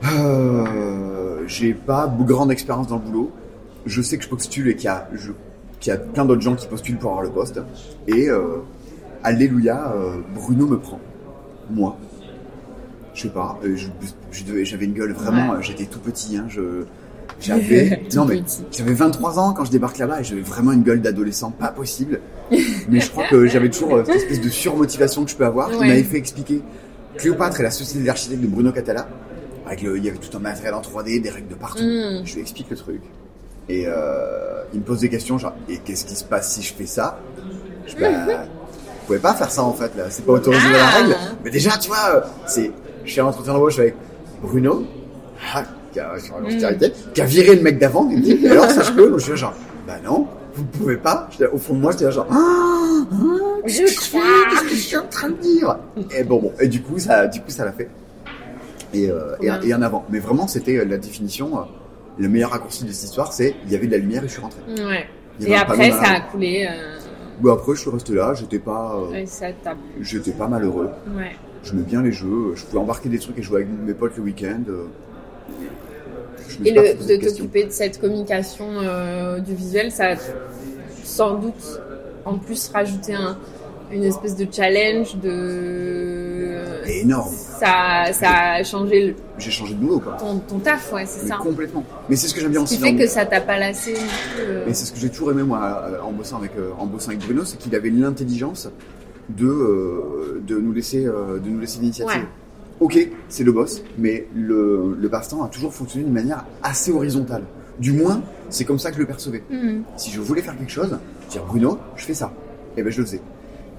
[0.06, 3.32] Euh, j'ai pas grande expérience dans le boulot.
[3.86, 5.32] Je sais que je postule et qu'il y a je-
[5.80, 7.60] qu'il y a plein d'autres gens qui postulent pour avoir le poste.
[8.08, 8.58] Et euh,
[9.24, 11.00] alléluia, euh, Bruno me prend.
[11.70, 11.98] Moi.
[13.14, 13.88] Je sais pas, euh, je-
[14.32, 15.58] je devais- j'avais une gueule vraiment, Ouais.
[15.62, 16.86] j'étais tout petit, hein, je
[17.40, 18.64] j'avais non mais petit.
[18.72, 22.20] j'avais 23 ans quand je débarque là-bas et j'avais vraiment une gueule d'adolescent pas possible.
[22.90, 25.70] Mais je crois que j'avais toujours euh, cette espèce de surmotivation que je peux avoir
[25.70, 25.88] qui Ouais.
[25.88, 26.62] m'avait fait expliquer
[27.18, 29.08] Cléopâtre et la société d'architectes de Bruno Catala.
[29.66, 31.84] Avec le, il y avait tout un matériel en 3D, des règles de partout.
[31.84, 32.22] Mm.
[32.26, 33.02] Je lui explique le truc.
[33.70, 36.74] Et euh, il me pose des questions genre, et qu'est-ce qui se passe si je
[36.74, 37.18] fais ça?
[37.88, 40.78] Je dis, bah, vous pouvez pas faire ça en fait là, c'est pas autorisé dans
[40.78, 40.98] la Ah.
[40.98, 41.16] règle.
[41.46, 42.72] Mais déjà, tu vois, euh, c'est,
[43.06, 43.96] je suis en entretien d'embauche avec
[44.42, 44.84] Bruno,
[45.54, 48.82] ah, qui a, hospitalité, qui a viré le mec d'avant, il me dit, alors ça
[48.84, 49.10] je peux?
[49.10, 49.54] Donc je suis genre,
[49.88, 51.30] bah non, vous pouvez pas.
[51.54, 53.16] Au fond de moi, j'étais genre, ah, ah,
[53.66, 54.18] Je fais?
[54.50, 55.78] Qu'est-ce que je suis en train de dire?
[56.18, 57.90] Et bon, bon, et du coup, ça, du coup, ça l'a fait.
[58.94, 60.06] Et, euh, et, en avant.
[60.10, 61.58] Mais vraiment, c'était euh, la définition.
[61.58, 61.64] euh,
[62.20, 64.34] le meilleur raccourci de cette histoire, c'est il y avait de la lumière et je
[64.34, 64.60] suis rentré.
[64.68, 65.08] Ouais.
[65.44, 66.68] Et après, ça a coulé.
[66.70, 67.52] Euh...
[67.52, 69.00] Après, je suis resté là, j'étais pas,
[70.00, 70.92] j'étais pas malheureux.
[71.18, 71.32] Ouais.
[71.64, 74.24] J'aimais bien les jeux, je pouvais embarquer des trucs et jouer avec mes potes le
[74.24, 74.62] week-end.
[76.48, 78.68] je Et le, de t'occuper de cette communication
[79.40, 80.16] du visuel, ça a
[81.04, 81.82] sans doute
[82.26, 83.38] en plus rajouté un,
[83.94, 86.50] une espèce de challenge, de.
[86.86, 87.34] Énorme.
[87.34, 90.14] Ça, ça a changé le- J'ai changé de boulot, quoi.
[90.20, 91.38] ton, ton taf, ouais, c'est ça.
[91.38, 91.84] complètement.
[92.10, 93.96] Mais c'est ce que j'aime bien Ce qui aussi fait que ça t'a pas lassé
[94.40, 94.64] euh.
[94.68, 97.10] Mais c'est ce que j'ai toujours aimé moi euh, en bossant avec euh, en bossant
[97.10, 98.70] avec Bruno, c'est qu'il avait l'intelligence
[99.30, 102.16] de euh, de nous laisser euh, de nous laisser l'initiative.
[102.22, 102.28] Ouais.
[102.80, 107.44] Ok, c'est le boss, mais le, le passe-temps a toujours fonctionné d'une manière assez horizontale.
[107.80, 109.44] Du moins, c'est comme ça que je le percevais.
[109.50, 109.84] Mhm.
[109.96, 110.98] Si je voulais faire quelque chose,
[111.30, 112.34] dire Bruno, je fais ça.
[112.76, 113.22] Et ben je le faisais.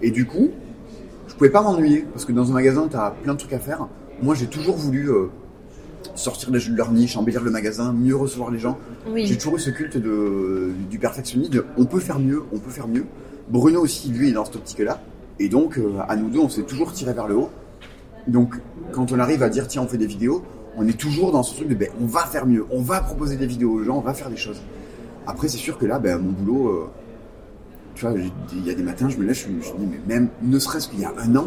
[0.04, 0.50] Et du coup,
[1.26, 3.58] je pouvais pas m'ennuyer parce que dans un magasin, tu as plein de trucs à
[3.58, 3.88] faire.
[4.22, 5.28] Moi, j'ai toujours voulu euh,
[6.14, 8.76] sortir de leur niche, embellir le magasin, mieux recevoir les gens.
[9.16, 12.86] J'ai toujours eu ce culte de, du perfectionnisme, on peut faire mieux, on peut faire
[12.86, 13.06] mieux.
[13.48, 15.00] Bruno aussi, lui, est dans cette optique-là.
[15.38, 17.50] Et donc, euh, à nous deux, on s'est toujours tiré vers le haut.
[18.28, 18.56] Donc,
[18.92, 20.44] quand on arrive à dire, tiens, on fait des vidéos,
[20.76, 23.36] on est toujours dans ce truc de, ben, on va faire mieux, on va proposer
[23.36, 24.60] des vidéos aux gens, on va faire des choses.
[25.26, 26.90] Après, c'est sûr que là, ben, mon boulot, euh,
[27.94, 28.14] tu vois,
[28.52, 30.88] il y a des matins, je me lève, je me dis, mais même, ne serait-ce
[30.88, 31.46] qu'il y a un an,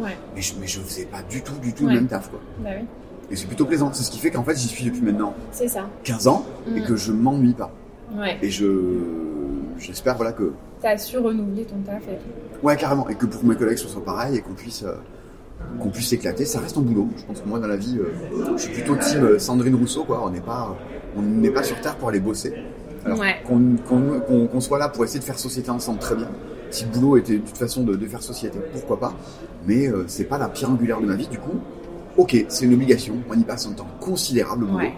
[0.00, 0.16] Ouais.
[0.34, 1.94] mais je, mais je faisais pas du tout, du tout Ouais.
[1.94, 2.40] le même taf, quoi.
[2.62, 2.86] Bah oui.
[3.30, 3.90] Et c'est plutôt plaisant.
[3.92, 5.86] C'est ce qui fait qu'en fait, j'y suis depuis maintenant C'est ça.
[6.04, 6.84] 15 ans et Mm.
[6.84, 7.70] que je m'ennuie pas.
[8.16, 8.36] Ouais.
[8.42, 8.66] Et je
[9.78, 12.66] j'espère voilà que T'as su renouveler ton taf et tout.
[12.66, 14.94] ouais carrément et que pour mes collègues ce soit pareil et qu'on puisse euh,
[15.80, 16.44] qu'on puisse s'éclater.
[16.44, 17.08] Ça reste un boulot.
[17.16, 20.04] Je pense que moi dans la vie, euh, je suis plutôt team euh, Sandrine Rousseau
[20.04, 20.22] quoi.
[20.24, 20.76] On n'est pas
[21.16, 22.52] on n'est pas sur terre pour aller bosser.
[23.04, 23.42] Alors Ouais.
[23.46, 26.28] qu'on soit là pour essayer de faire société ensemble très bien.
[26.70, 29.12] Si le boulot était de toute façon de, de faire société, pourquoi pas.
[29.66, 31.54] Mais euh, c'est pas la pierre angulaire de ma vie du coup.
[32.16, 33.14] Ok, c'est une obligation.
[33.30, 34.78] On y passe un temps considérable au boulot.
[34.78, 34.92] Ouais.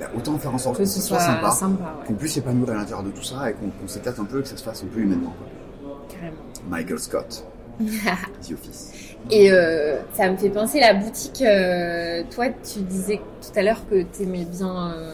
[0.00, 1.50] Ben, autant faire en sorte Que que ce soit soit sympa.
[1.52, 2.06] sympa, ouais.
[2.06, 4.42] qu'on puisse s'épanouir à l'intérieur de tout ça et qu'on qu'on s'éclate un peu et
[4.42, 5.32] que ça se fasse un peu humainement.
[5.38, 5.98] quoi.
[6.08, 6.36] Carrément.
[6.68, 7.44] Michael Scott,
[7.80, 8.92] The Office.
[9.30, 11.40] Et euh, ça me fait penser la boutique.
[11.42, 15.12] euh, toi, tu disais tout à l'heure que tu aimais bien euh,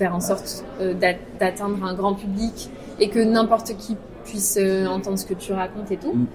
[0.00, 4.86] faire en sorte euh, d'a- d'atteindre un grand public et que n'importe qui puisse euh,
[4.86, 6.14] entendre ce que tu racontes et tout.
[6.14, 6.26] Mm.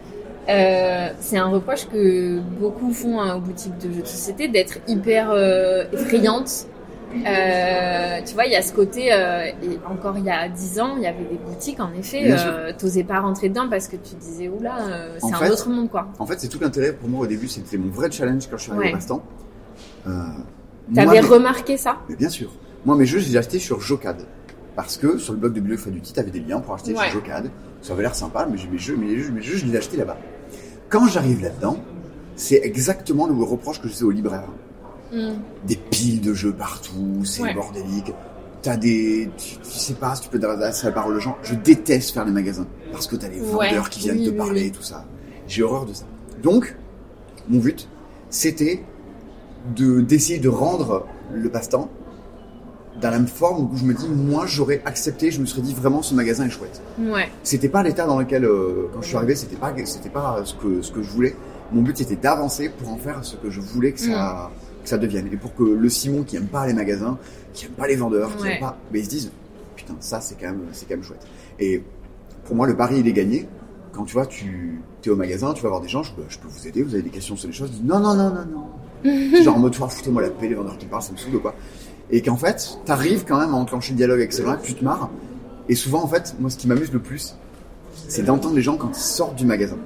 [0.47, 4.77] Euh, c'est un reproche que beaucoup font hein, aux boutiques de jeux de société d'être
[4.87, 6.67] hyper euh, effrayantes.
[7.15, 10.95] Euh, tu vois, il y a ce côté, et encore il y a 10 ans,
[10.97, 12.35] il y avait des boutiques, en effet,
[12.77, 14.75] t'osais pas rentrer dedans parce que tu disais, oula,
[15.19, 16.07] c'est un fait, autre monde, quoi.
[16.19, 18.63] En fait, c'est tout l'intérêt pour moi au début, c'était mon vrai challenge quand je
[18.63, 18.99] suis arrivé Ouais.
[19.11, 21.97] au T'avais remarqué ça?
[22.09, 22.51] Mais bien sûr.
[22.85, 24.17] Moi, mes jeux, je les ai achetés sur Jocad.
[24.75, 27.05] Parce que sur le blog de Bibliothèque du Titre, t'avais des liens pour acheter Ouais.
[27.09, 27.49] sur Jocad.
[27.81, 29.77] Ça avait l'air sympa, mais j'ai mes jeux, mes jeux, mes jeux, je les ai
[29.77, 30.17] achetés là-bas.
[30.89, 31.77] Quand j'arrive là-dedans,
[32.35, 34.49] c'est exactement le reproche que je fais aux libraires.
[35.13, 35.33] Mm.
[35.67, 37.53] des piles de jeux partout, c'est Ouais.
[37.53, 38.11] bordélique.
[38.63, 41.37] T'as des, tu, tu sais pas si tu peux adresser la parole aux gens.
[41.43, 43.69] Je déteste faire les magasins parce que t'as les Ouais.
[43.69, 44.67] vendeurs qui viennent Oui, te oui, parler oui.
[44.67, 45.05] et tout ça.
[45.47, 46.05] J'ai horreur de ça.
[46.41, 46.75] Donc,
[47.47, 47.87] mon but,
[48.31, 48.83] c'était
[49.75, 51.89] de d'essayer de rendre le passe-temps
[53.01, 55.73] dans la même forme où je me dis, moi, j'aurais accepté, je me serais dit
[55.73, 56.81] vraiment, ce magasin est chouette.
[56.99, 57.29] Ouais.
[57.43, 60.55] C'était pas l'état dans lequel, euh, quand je suis arrivé, c'était pas, c'était pas ce
[60.55, 61.35] que, ce que je voulais.
[61.71, 64.51] Mon but c'était d'avancer pour en faire ce que je voulais que ça,
[64.83, 65.27] que ça devienne.
[65.31, 67.17] Et pour que le Simon qui aime pas les magasins,
[67.53, 69.31] qui aime pas les vendeurs, qui aime pas, mais ils se disent,
[69.75, 71.25] putain, ça c'est quand même, c'est quand même chouette.
[71.59, 71.81] Et
[72.45, 73.47] pour moi, le pari il est gagné.
[73.91, 76.37] Quand tu vois, tu es au magasin, tu vas voir des gens, je peux, je
[76.37, 79.41] peux vous aider, vous avez des questions sur les choses, non, non, non, non, non.
[79.43, 81.55] Genre en mode, foutez-moi la paix, les vendeurs qui parlent, ça me saoule ou quoi.
[82.11, 84.83] Et qu'en fait, t'arrives quand même à enclencher le dialogue avec ces gens-là, tu te
[84.83, 85.09] marres.
[85.69, 87.35] Et souvent, en fait, moi, ce qui m'amuse le plus,
[88.07, 89.77] c'est d'entendre les gens quand ils sortent du magasin.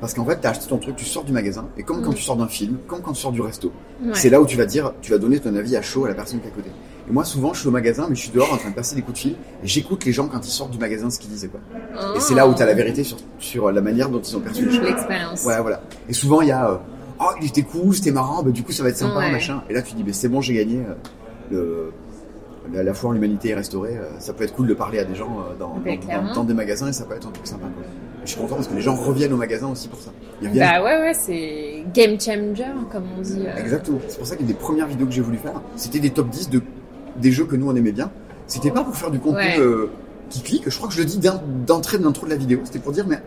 [0.00, 2.16] Parce qu'en fait, t'as acheté ton truc, tu sors du magasin, et comme quand Mm.
[2.16, 4.10] tu sors d'un film, comme quand tu sors du resto, Ouais.
[4.12, 6.14] c'est là où tu vas dire, tu vas donner ton avis à chaud à la
[6.14, 6.68] personne qui est à côté.
[7.08, 8.94] Et moi, souvent, je suis au magasin, mais je suis dehors en train de passer
[8.94, 11.30] des coups de fil, et j'écoute les gens quand ils sortent du magasin ce qu'ils
[11.30, 11.60] disaient, quoi.
[12.14, 14.66] Et c'est là où t'as la vérité sur, sur la manière dont ils ont perçu
[14.66, 14.84] les choses.
[14.86, 15.44] L'expérience.
[15.44, 15.80] Ouais, voilà.
[16.08, 16.76] Et souvent, il y a, euh,
[17.20, 19.32] oh, il était cool, c'était marrant, bah, du coup, ça va être sympa, Ouais.
[19.32, 19.62] machin.
[19.70, 20.76] Et là, tu dis, mais c'est bon, j'ai gagné.
[20.80, 20.92] euh,
[21.50, 21.92] le,
[22.72, 23.96] la, la foire L'Humanité est restaurée.
[23.96, 26.06] euh, ça peut être cool de parler à des gens euh, dans, Ben, dans- dans,
[26.06, 26.34] clairement.
[26.34, 27.84] dans des magasins et ça peut être un truc sympa, quoi.
[28.24, 30.10] Je suis content parce que les gens reviennent au magasin aussi pour ça.
[30.42, 30.68] Ils reviennent.
[30.68, 33.44] Bah ouais, ouais, c'est game changer, comme on dit.
[33.46, 33.56] euh.
[33.60, 33.98] Exactement.
[34.08, 36.50] C'est pour ça qu'une des premières vidéos que j'ai voulu faire, c'était des top 10
[36.50, 36.60] de,
[37.20, 38.10] des jeux que nous on aimait bien.
[38.48, 39.60] C'était pas pour faire du contenu Ouais.
[39.60, 39.90] euh,
[40.28, 40.64] qui clique.
[40.68, 42.58] Je crois que je le dis d'en- d'entrée de l'intro de la vidéo.
[42.64, 43.20] C'était pour dire, mais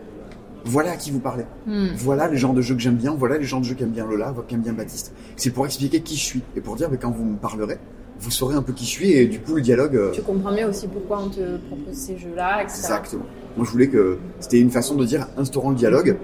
[0.66, 1.44] voilà à qui vous parlez.
[1.66, 1.86] Hmm.
[1.96, 4.04] Voilà les genres de jeux que j'aime bien, voilà les genres de jeux qu'aime bien
[4.04, 5.14] Lola, qu'aime bien Baptiste.
[5.36, 7.78] C'est pour expliquer qui je suis et pour dire que quand vous me parlerez,
[8.20, 9.96] vous saurez un peu qui je suis et du coup le dialogue.
[9.96, 12.78] euh, Tu comprends mieux aussi pourquoi on te propose ces jeux-là, etc.
[12.80, 13.24] Exactement.
[13.56, 16.16] Moi, je voulais que c'était une façon de dire instaurant le dialogue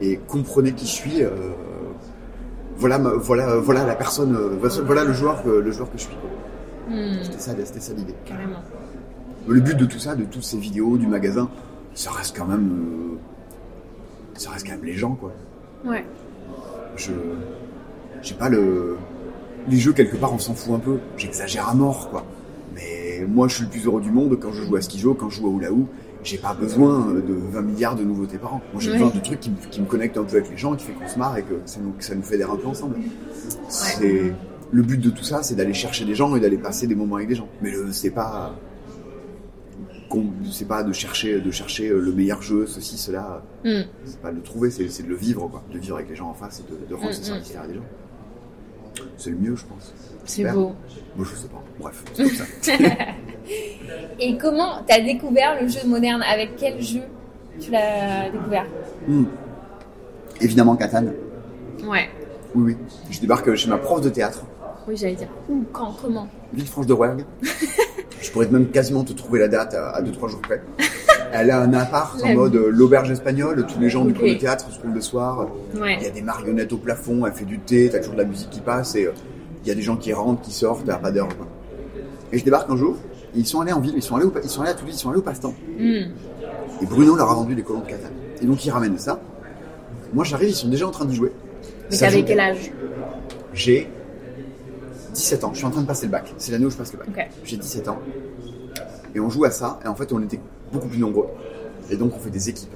[0.00, 1.22] et comprenez qui je suis.
[1.22, 1.30] euh,
[2.76, 6.02] voilà, ma- voilà, voilà la personne, euh, voilà le joueur, que, le joueur que je
[6.02, 6.16] suis.
[6.88, 8.14] Hmm, C'était ça, c'était ça l'idée.
[8.26, 8.58] carrément.
[9.46, 11.48] Le but de tout ça, de toutes ces vidéos, du magasin,
[11.94, 15.32] ça reste quand même, euh, ça reste quand même les gens, quoi.
[15.86, 16.04] Ouais.
[16.96, 17.12] Je,
[18.22, 18.96] j'ai pas le,
[19.68, 20.98] les jeux quelque part, on s'en fout un peu.
[21.16, 22.24] J'exagère à mort, quoi.
[22.74, 25.30] Mais moi, je suis le plus heureux du monde quand je joue à Skijo, quand
[25.30, 25.86] je joue à Oula Ou.
[26.22, 28.62] J'ai pas besoin de 20 milliards de nouveautés par an.
[28.72, 28.98] Moi, j'ai Ouais.
[28.98, 30.92] besoin de trucs qui, me- qui me connectent un peu avec les gens, qui fait
[30.94, 32.96] qu'on se marre et que ça nous, que ça nous fédère un peu ensemble.
[33.68, 34.32] C'est,
[34.72, 37.16] le but de tout ça, c'est d'aller chercher des gens et d'aller passer des moments
[37.16, 37.48] avec des gens.
[37.60, 38.54] Mais c'est pas,
[40.50, 43.42] c'est pas de chercher, de chercher le meilleur jeu, ceci, cela.
[43.64, 43.82] Hmm.
[44.04, 45.62] C'est pas de le trouver, c'est, de le vivre, quoi.
[45.72, 47.66] De vivre avec les gens en face et de, de rendre ce Mm, service à
[47.66, 47.80] des gens.
[49.16, 49.92] C'est le mieux, je pense.
[50.24, 50.72] C'est beau.
[51.16, 51.62] Moi, je sais pas.
[51.78, 52.72] Bref, c'est comme ça.
[54.20, 56.22] Et comment t'as découvert le jeu moderne?
[56.22, 57.02] Avec quel jeu
[57.60, 58.66] tu l'as découvert?
[59.06, 59.24] Hmm.
[60.40, 61.12] Évidemment, Catane.
[61.84, 62.08] Ouais.
[62.54, 62.76] Oui, oui.
[63.10, 64.44] Je débarque chez ma prof de théâtre,
[64.86, 65.28] Oui, j'allais dire.
[65.48, 66.28] Où, quand, comment?
[66.52, 67.24] Villefranche de Rouergue.
[68.20, 70.62] je pourrais même quasiment te trouver la date à 2-3 jours près.
[71.36, 74.34] Elle a un appart en mode euh, l'auberge espagnole, tous les gens du cours de
[74.34, 75.48] théâtre se trouvent le soir.
[75.74, 78.24] Il y a des marionnettes au plafond, elle fait du thé, t'as toujours de la
[78.24, 79.12] musique qui passe et euh,
[79.64, 81.28] il y a des gens qui rentrent, qui sortent à pas d'heure.
[82.30, 82.96] Et je débarque un jour,
[83.34, 84.94] et ils sont allés en ville, ils sont allés au, ils sont allés à Toulouse,
[84.94, 85.54] ils sont allés au passe-temps.
[85.76, 86.12] Hmm.
[86.80, 88.12] Et Bruno leur a vendu les colons de Catane.
[88.40, 89.20] Et donc ils ramènent ça.
[90.12, 91.32] Moi j'arrive, ils sont déjà en train d'y jouer.
[91.90, 92.70] Mais t'avais quel âge?
[93.52, 93.90] J'ai
[95.14, 96.32] 17 ans, je suis en train de passer le bac.
[96.38, 97.08] C'est l'année où je passe le bac.
[97.08, 97.26] Ok.
[97.42, 97.98] J'ai 17 ans.
[99.16, 100.38] Et on joue à ça, et en fait on était
[100.74, 101.28] beaucoup plus nombreux.
[101.90, 102.72] Et donc on fait des équipes.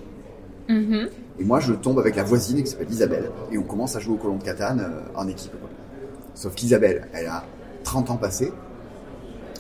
[0.68, 1.08] Mhm.
[1.40, 3.30] Et moi je tombe avec la voisine qui s'appelle Isabelle.
[3.52, 5.52] Et on commence à jouer au colon de Catane euh, en équipe.
[5.52, 5.68] quoi.
[6.34, 7.44] Sauf qu'Isabelle, elle a
[7.84, 8.52] 30 ans passés.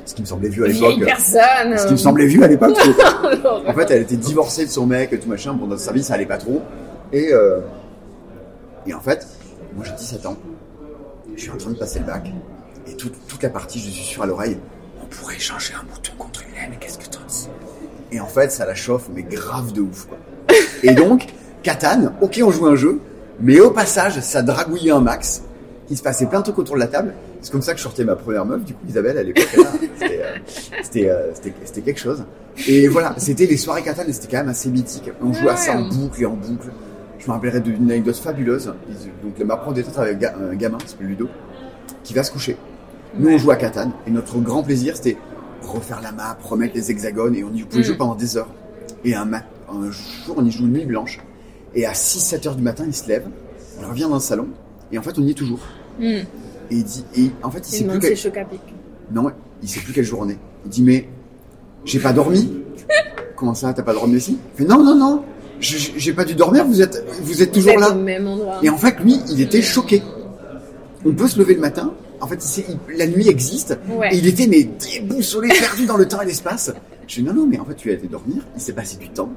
[0.04, 1.04] Ce qui me semblait vieux à l'époque.
[1.04, 1.76] Personne.
[1.76, 2.76] Ce qui me semblait vieux à l'époque.
[3.66, 5.52] En fait, elle était divorcée de son mec et tout machin.
[5.52, 6.62] Bon, notre service, ça allait pas trop.
[7.12, 7.60] Et, euh,
[8.86, 9.26] et en fait,
[9.76, 10.36] moi j'ai 17 ans.
[11.36, 12.30] Je suis en train de passer le bac.
[12.86, 14.58] Et toute, toute la partie, je suis sûr à l'oreille.
[15.02, 16.78] On pourrait échanger un mouton contre une laine.
[16.80, 17.48] Qu'est-ce que t'en dis?
[18.12, 20.18] Et en fait, ça la chauffe, mais grave de ouf, quoi.
[20.82, 21.26] Et donc,
[21.62, 23.00] Catane, ok, on joue un jeu.
[23.40, 25.42] Mais au passage, ça dragouillait un max.
[25.90, 27.14] Il se passait plein de trucs autour de la table.
[27.40, 29.48] C'est comme ça que je sortais ma première meuf, du coup, Isabelle, à l'époque,
[29.98, 30.38] c'était, euh,
[30.82, 31.30] c'était, euh,
[31.64, 32.24] c'était, quelque chose.
[32.66, 35.10] Et voilà, c'était les soirées Catane, et c'était quand même assez mythique.
[35.22, 36.68] On jouait à ça en boucle et en boucle.
[37.18, 38.72] Je me rappellerai d'une anecdote fabuleuse.
[39.22, 41.28] Donc, ma prof de théâtre avec un gamin, qui s'appelle Ludo,
[42.02, 42.56] qui va se coucher.
[43.16, 45.16] Nous, on joue à Catane, et notre grand plaisir, c'était
[45.62, 47.84] refaire la map, remettre les hexagones, et on y pouvait Mm.
[47.84, 48.48] jouer pendant des heures.
[49.04, 51.20] Et un, un jour, on y joue une nuit blanche.
[51.74, 53.26] Et à 6-7 heures du matin, il se lève,
[53.80, 54.48] il revient dans le salon,
[54.90, 55.60] et en fait, on y est toujours.
[55.98, 56.04] Hmm.
[56.04, 56.26] Et
[56.70, 57.98] il dit, et en fait, il Il sait plus
[58.32, 58.46] quel...
[59.12, 59.30] Non,
[59.62, 60.38] il sait plus quelle journée.
[60.64, 61.08] Il dit, mais
[61.84, 62.52] j'ai pas dormi.
[63.36, 65.22] Comment ça, t'as pas dormi ici Il fait, non, non, non,
[65.60, 67.94] j'ai pas dû dormir, vous êtes, vous êtes toujours Vous êtes là.
[67.94, 68.58] au même endroit.
[68.62, 70.02] Et en fait, lui, il était choqué.
[71.04, 71.92] On peut se lever le matin.
[72.20, 72.42] En fait,
[72.88, 73.78] il la nuit existe.
[73.88, 74.14] Ouais.
[74.14, 76.72] Et il était mais déboussolé, perdu dans le temps et l'espace.
[77.06, 78.42] Je dis non, non, mais en fait, tu as été dormir.
[78.56, 79.30] Il s'est passé du temps.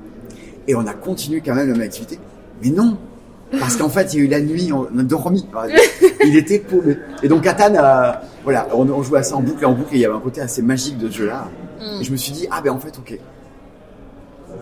[0.68, 2.20] Et on a continué quand même la même activité.
[2.64, 2.98] Mais non.
[3.60, 5.46] Parce qu'en fait, il y a eu la nuit, on a dormi.
[6.26, 6.98] Il était paumé.
[7.22, 8.12] Et donc, Catane, euh,
[8.44, 9.94] voilà, on, on jouait à ça en boucle et en boucle.
[9.94, 11.50] Et il y avait un côté assez magique de ce jeu-là.
[11.80, 12.02] Mm.
[12.02, 13.20] Et je me suis dit, ah ben en fait, ok.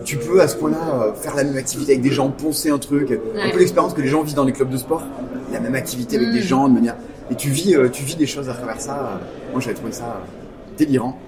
[0.04, 2.78] Tu peux à ce point-là euh, faire la même activité avec des gens, poncer un
[2.78, 5.02] truc, un peu l'expérience que les gens vivent dans les clubs de sport,
[5.52, 6.32] la même activité avec Mm.
[6.32, 6.96] des gens de manière.
[7.30, 9.20] Et tu vis, euh, tu vis des choses à travers ça.
[9.52, 11.18] Moi, j'avais trouvé ça euh, délirant.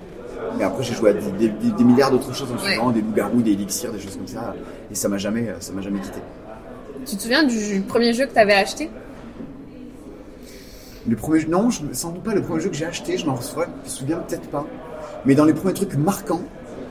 [0.58, 2.70] Mais après, j'ai joué à des, des- des- des milliards d'autres choses en Ouais.
[2.72, 4.54] suivant, des loups-garous, des élixirs, des choses comme ça.
[4.90, 6.18] Et ça m'a jamais, euh, ça m'a jamais quitté.
[7.06, 8.90] Tu te souviens du premier jeu que t'avais acheté?
[11.08, 13.40] Le premier non, je, sans doute pas le premier jeu que j'ai acheté, je m'en
[13.40, 14.66] souviens, je me souviens peut-être pas.
[15.24, 16.42] Mais dans les premiers trucs marquants,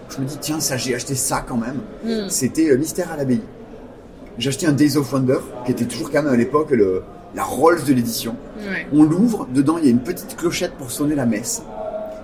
[0.09, 1.79] je me dis, tiens, ça, j'ai acheté ça quand même.
[2.03, 2.27] Hmm.
[2.29, 3.41] C'était Mystère à l'abbaye.
[4.37, 7.03] J'ai acheté un Days of Wonder, qui était toujours quand même à l'époque le,
[7.35, 8.35] la Rolls de l'édition.
[8.57, 8.87] Ouais.
[8.93, 11.63] On l'ouvre, dedans il y a une petite clochette pour sonner la messe.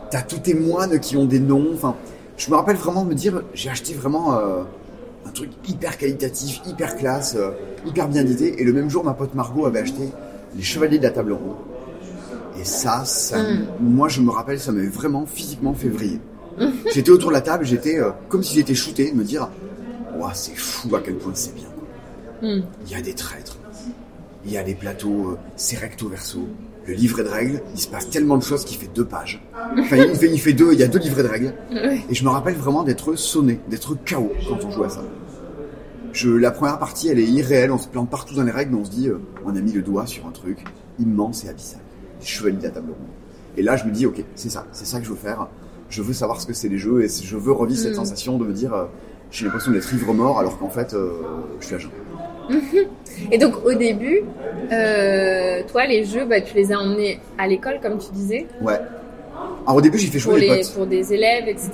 [0.10, 1.72] T'as tous tes moines qui ont des noms.
[1.74, 1.96] Enfin,
[2.38, 4.64] je me rappelle vraiment de me dire, j'ai acheté vraiment euh,
[5.26, 7.52] un truc hyper qualitatif, hyper classe, euh,
[7.86, 8.62] hyper bien édité.
[8.62, 10.10] Et le même jour, ma pote Margot avait acheté
[10.56, 11.58] Les Chevaliers de la Table Ronde.
[12.60, 13.68] Et ça, ça Mm.
[13.82, 16.20] moi je me rappelle, ça m'avait vraiment physiquement fait vriller.
[16.94, 19.48] J'étais autour de la table, j'étais euh, comme si j'étais shooté, de me dire,
[20.18, 21.68] Ouah, c'est fou à quel point c'est bien.
[22.42, 22.62] Hmm.
[22.86, 23.58] Il y a des traîtres.
[24.48, 26.40] Il y a les plateaux, euh, c'est recto verso.
[26.88, 29.44] Le livret de règles, il se passe tellement de choses qu'il fait deux pages.
[29.78, 31.54] Enfin, il fait, il fait deux, il y a deux livrets de règles.
[32.10, 35.04] Et je me rappelle vraiment d'être sonné, d'être KO quand on joue à ça.
[36.14, 38.82] Je, la première partie, elle est irréelle, on se plante partout dans les règles, mais
[38.82, 40.64] on se dit, euh, on a mis le doigt sur un truc
[40.98, 41.82] immense et abyssal.
[42.22, 43.08] Chevalier de la table ronde.
[43.58, 45.48] Et là, je me dis, ok, c'est ça, c'est ça que je veux faire.
[45.90, 47.96] Je veux savoir ce que c'est les jeux et je veux revivre cette Mm.
[47.96, 48.86] sensation de me dire, euh,
[49.30, 51.12] j'ai l'impression d'être ivre-mort alors qu'en fait, euh,
[51.60, 51.90] je suis agent.
[53.32, 54.22] Et donc au début,
[54.72, 58.80] euh, toi les jeux, bah, tu les as emmenés à l'école comme tu disais, Ouais.
[59.66, 60.74] Alors au début, j'ai fait pour, jouer les les, potes.
[60.74, 61.72] pour des élèves, etc.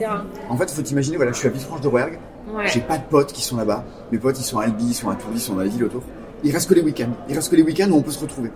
[0.50, 2.18] En fait, faut t'imaginer, voilà, je suis à Villefranche de Rouergue.
[2.54, 2.68] Ouais.
[2.68, 3.86] J'ai pas de potes qui sont là-bas.
[4.12, 5.86] Mes potes, ils sont à Albi, ils sont à Toulouse, ils sont dans les villes
[5.86, 6.04] autour.
[6.44, 7.12] Il reste que les week-ends.
[7.30, 8.50] Il reste que les week-ends où on peut se retrouver.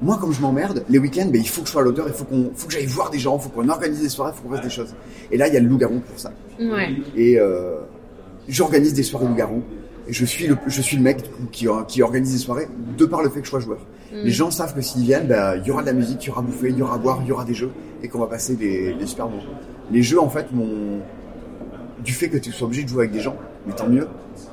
[0.00, 2.14] Moi, comme je m'emmerde, les week-ends, ben, il faut que je sois à l'auteur, il
[2.14, 4.40] faut qu'on, faut que j'aille voir des gens, il faut qu'on organise des soirées, il
[4.40, 4.94] faut qu'on fasse des choses.
[5.30, 6.32] Et là, il y a le loup-garou pour ça.
[6.58, 6.94] Ouais.
[7.16, 7.78] Et euh,
[8.48, 9.62] j'organise des soirées loup-garou.
[10.08, 13.28] Je suis le, je suis le mec qui, qui organise des soirées de par le
[13.28, 13.80] fait que je sois joueur.
[14.12, 14.16] Mm.
[14.24, 16.30] Les gens savent que s'ils viennent, ben, il y aura de la musique, il y
[16.30, 17.70] aura à bouffer, il y aura à boire, il y aura des jeux,
[18.02, 19.42] et qu'on va passer des, des super moments.
[19.90, 21.00] Les jeux, en fait, m'ont
[22.04, 23.36] du fait que tu sois obligé de jouer avec des gens,
[23.66, 24.06] mais tant mieux,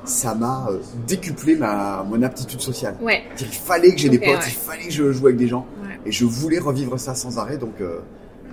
[0.04, 2.96] ça m'a euh, décuplé ma, mon aptitude sociale.
[3.00, 3.22] Ouais.
[3.40, 4.40] Il fallait que j'ai des potes, ouais.
[4.46, 5.98] il fallait que je joue avec des gens, Ouais.
[6.04, 8.00] et je voulais revivre ça sans arrêt, donc euh,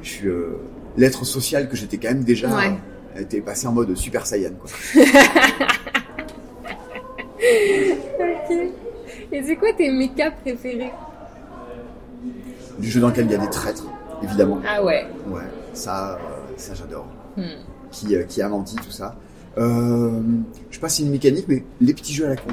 [0.03, 0.57] je suis euh,
[0.95, 4.51] l'être social que j'étais quand même déjà, euh, était passé en mode super saiyan.
[4.59, 5.03] Quoi.
[8.19, 8.57] Ok.
[9.31, 10.91] Et c'est quoi tes mécas préférés?
[12.79, 13.85] Du jeu dans lequel il y a des traîtres,
[14.23, 14.59] évidemment.
[14.67, 15.05] Ah ouais.
[15.27, 15.41] Ouais,
[15.73, 16.17] ça, euh,
[16.57, 17.05] ça j'adore.
[17.37, 17.41] Hmm.
[17.91, 19.15] Qui, euh, qui a menti, tout ça.
[19.57, 20.19] Euh,
[20.69, 22.49] je sais pas si c'est une mécanique, mais les petits jeux à la con.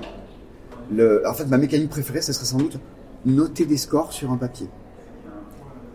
[0.93, 2.79] Le, en fait, ma mécanique préférée, ce serait sans doute
[3.25, 4.69] noter des scores sur un papier.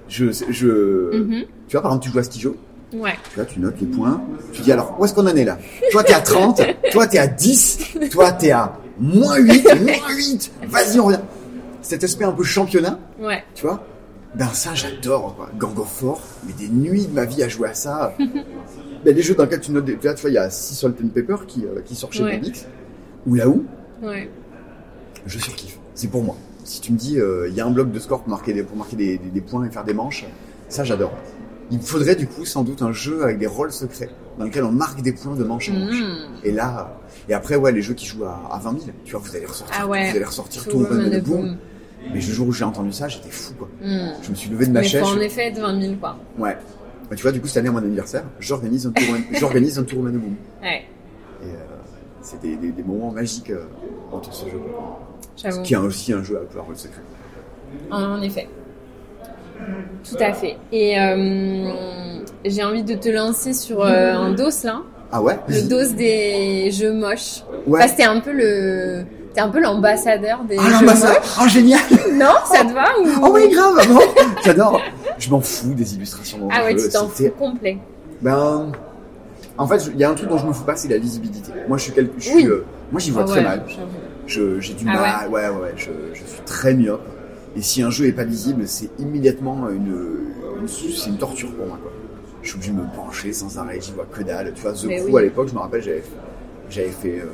[0.07, 1.43] Je, je, Mhm.
[1.67, 2.55] tu vois, par exemple, tu joues à Stijo,
[2.93, 3.13] Ouais.
[3.29, 4.21] tu vois, tu notes les points,
[4.53, 5.57] tu dis alors, où est-ce qu'on en est là?
[5.91, 10.51] Toi, t'es à 30, toi, t'es à 10, toi, t'es à moins 8, moins 8,
[10.67, 11.19] vas-y, on revient.
[11.81, 13.43] Cet aspect un peu championnat, Ouais.
[13.53, 13.83] tu vois
[14.33, 15.49] Ben ça, j'adore, quoi.
[15.57, 18.15] Gang of Four, mais des nuits de ma vie à jouer à ça.
[19.05, 19.97] ben, des jeux dans lesquels tu notes des...
[20.01, 22.23] Là, tu vois, il y a Sea Salt and Pepper qui, euh, qui sort chez
[22.23, 22.41] Ouais.
[23.27, 23.65] Ou là où,
[24.01, 24.29] Ouais.
[25.25, 25.77] je surkiffe.
[25.93, 26.35] C'est pour moi.
[26.63, 28.63] Si tu me dis, euh, il y a un bloc de score pour marquer des,
[28.63, 30.25] pour marquer des, des- des points et faire des manches,
[30.67, 31.13] ça, j'adore.
[31.71, 34.63] Il me faudrait, du coup, sans doute un jeu avec des rôles secrets, dans lequel
[34.63, 35.99] on marque des points de manche en manche.
[36.01, 36.15] Hmm.
[36.43, 36.97] Et là,
[37.29, 39.45] et après, ouais, les jeux qui jouent à, à 20 000, tu vois, vous allez
[39.45, 40.09] ressortir, Ah ouais.
[40.11, 41.57] vous allez ressortir Tout tout le Boom.
[42.09, 43.67] Mais le jour où j'ai entendu ça, j'étais fou, quoi.
[43.81, 44.09] Hmm.
[44.21, 45.01] Je me suis levé de ma Mais chaise.
[45.03, 46.15] en je- effet être 20 000 quoi.
[46.37, 46.55] Ouais.
[47.09, 49.83] Bah, tu vois, du coup, cette année, à mon anniversaire, j'organise un tour, j'organise un
[49.83, 50.35] tour Open and Boom.
[50.61, 50.83] Ouais.
[51.41, 51.49] Et euh,
[52.21, 53.65] c'est des, des, des moments magiques euh,
[54.11, 54.59] entre ce jeu.
[55.35, 55.61] J'avoue.
[55.63, 57.01] Qui est aussi un jeu à peu rôle secret.
[57.91, 58.47] En effet.
[60.07, 60.57] Tout à fait.
[60.71, 61.71] Et euh,
[62.45, 64.81] j'ai envie de te lancer sur euh, un dos là.
[65.17, 67.43] Ah ouais Le dos des jeux moches.
[67.65, 67.79] Ouais.
[67.79, 69.03] Parce que t'es un peu le.
[69.33, 71.39] T'es un peu l'ambassadeur des Ah, jeux l'ambassadeur moches.
[71.41, 71.79] Oh, génial
[72.13, 73.07] Non, ça te va ou...
[73.23, 73.99] Oh oui, grave non
[74.43, 74.81] J'adore
[75.17, 76.83] Je m'en fous des illustrations dans Ah ouais, jeu.
[76.85, 77.77] tu t'en c'était- fous complet.
[78.21, 78.71] Ben,
[79.57, 81.51] en fait, il y a un truc dont je me fous pas, c'est la lisibilité.
[81.69, 82.09] Moi, je suis quel...
[82.17, 82.45] je suis, Oui.
[82.47, 83.63] euh, moi, j'y vois Ah très ouais, mal.
[84.27, 85.29] Je, j'ai du Ah mal.
[85.29, 85.73] Ouais, ouais, ouais.
[85.77, 87.01] Je, je suis très myope.
[87.57, 89.87] Et si un jeu est pas lisible, c'est immédiatement une,
[90.61, 91.91] une- c'est une torture pour moi, quoi.
[92.45, 94.53] Je suis obligé de me pencher sans arrêt, j'y vois que dalle.
[94.55, 95.21] Tu vois, The Mais Crew, oui.
[95.21, 96.03] à l'époque, je me rappelle, j'avais,
[96.69, 97.25] j'avais fait, euh,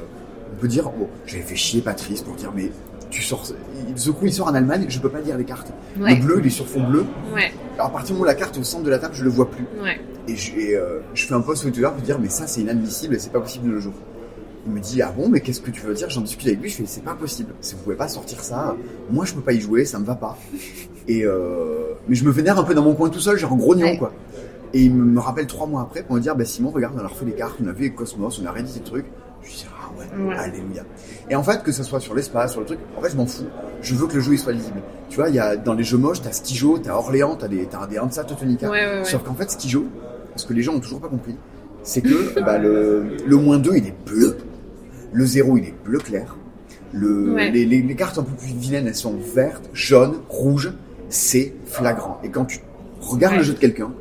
[0.54, 2.72] on peut dire, bon, j'avais fait chier Patrice pour dire, mais
[3.10, 5.74] tu sors, The Crew, il sort en Allemagne, je peux pas lire les cartes.
[6.00, 6.16] Ouais.
[6.16, 7.04] Le bleu, il est sur fond bleu.
[7.36, 9.14] Ouais, Alors, à partir du moment où la carte est au centre de la table,
[9.14, 9.66] je le vois plus.
[9.84, 10.00] ouais.
[10.30, 12.62] Et je, et, euh, je fais un post sur Twitter pour dire mais ça c'est
[12.62, 13.94] inadmissible et c'est pas possible de le jour.
[14.68, 16.12] Il me dit ah bon mais qu'est-ce que tu veux dire?
[16.12, 17.56] J'en discute avec lui, je fais c'est pas possible.
[17.60, 18.76] Si vous pouvez pas sortir ça,
[19.10, 20.38] moi je peux pas y jouer, ça me va pas.
[21.08, 23.88] Et euh, mais je me vénère un peu dans mon coin tout seul, genre grognon
[23.88, 23.98] Ouais.
[23.98, 24.14] quoi.
[24.74, 27.08] Et il me rappelle trois mois après pour me dire bah Simon regarde on a
[27.08, 29.06] refait les cartes, on a vu les cosmos, on a réédité le truc.
[29.44, 30.36] Je lui dis ah ouais, Ouais.
[30.36, 30.84] alléluia.
[31.30, 33.26] Et en fait que ce soit sur l'espace, sur le truc, en fait je m'en
[33.26, 33.46] fous.
[33.82, 34.82] Je veux que le jeu il soit lisible.
[35.10, 37.66] Tu vois il y a dans les jeux moches t'as Skijo, t'as Orléans, t'as des
[37.66, 38.70] t'as des Hansa Teutonica.
[38.70, 39.04] Ouais.
[39.04, 39.86] Sauf qu'en fait, Skijo,
[40.38, 41.36] ce que les gens ont toujours pas compris,
[41.84, 44.38] c'est que bah, le, le moins 2, il est bleu.
[45.12, 46.38] Le 0, il est bleu clair.
[46.94, 50.72] Le, les, les- les cartes un peu plus vilaines, elles sont vertes, jaunes, rouges.
[51.10, 52.20] C'est flagrant.
[52.24, 52.60] Et quand tu
[53.02, 53.92] regardes le jeu de quelqu'un,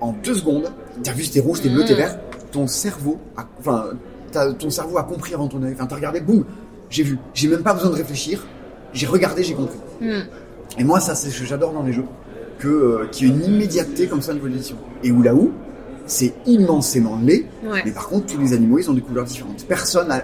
[0.00, 0.70] en deux secondes,
[1.02, 2.18] t'as vu, c'était rouge, t'es bleu, t'es vert,
[2.52, 3.90] ton cerveau a, enfin,
[4.58, 5.72] ton cerveau a compris avant ton œil.
[5.74, 6.44] Enfin, t'as regardé, boum,
[6.88, 7.18] j'ai vu.
[7.34, 8.44] J'ai même pas besoin de réfléchir.
[8.92, 9.78] J'ai regardé, j'ai compris.
[10.00, 10.22] Hmm.
[10.78, 12.04] Et moi, ça, c'est ce que j'adore dans les jeux.
[12.58, 14.76] Que, euh, qu'il y ait une immédiateté comme ça au niveau de l'édition.
[15.02, 15.52] Et où là où,
[16.06, 17.46] c'est immensément laid.
[17.64, 17.82] Ouais.
[17.84, 19.64] Mais par contre, tous les animaux, ils ont des couleurs différentes.
[19.66, 20.22] Personne n'a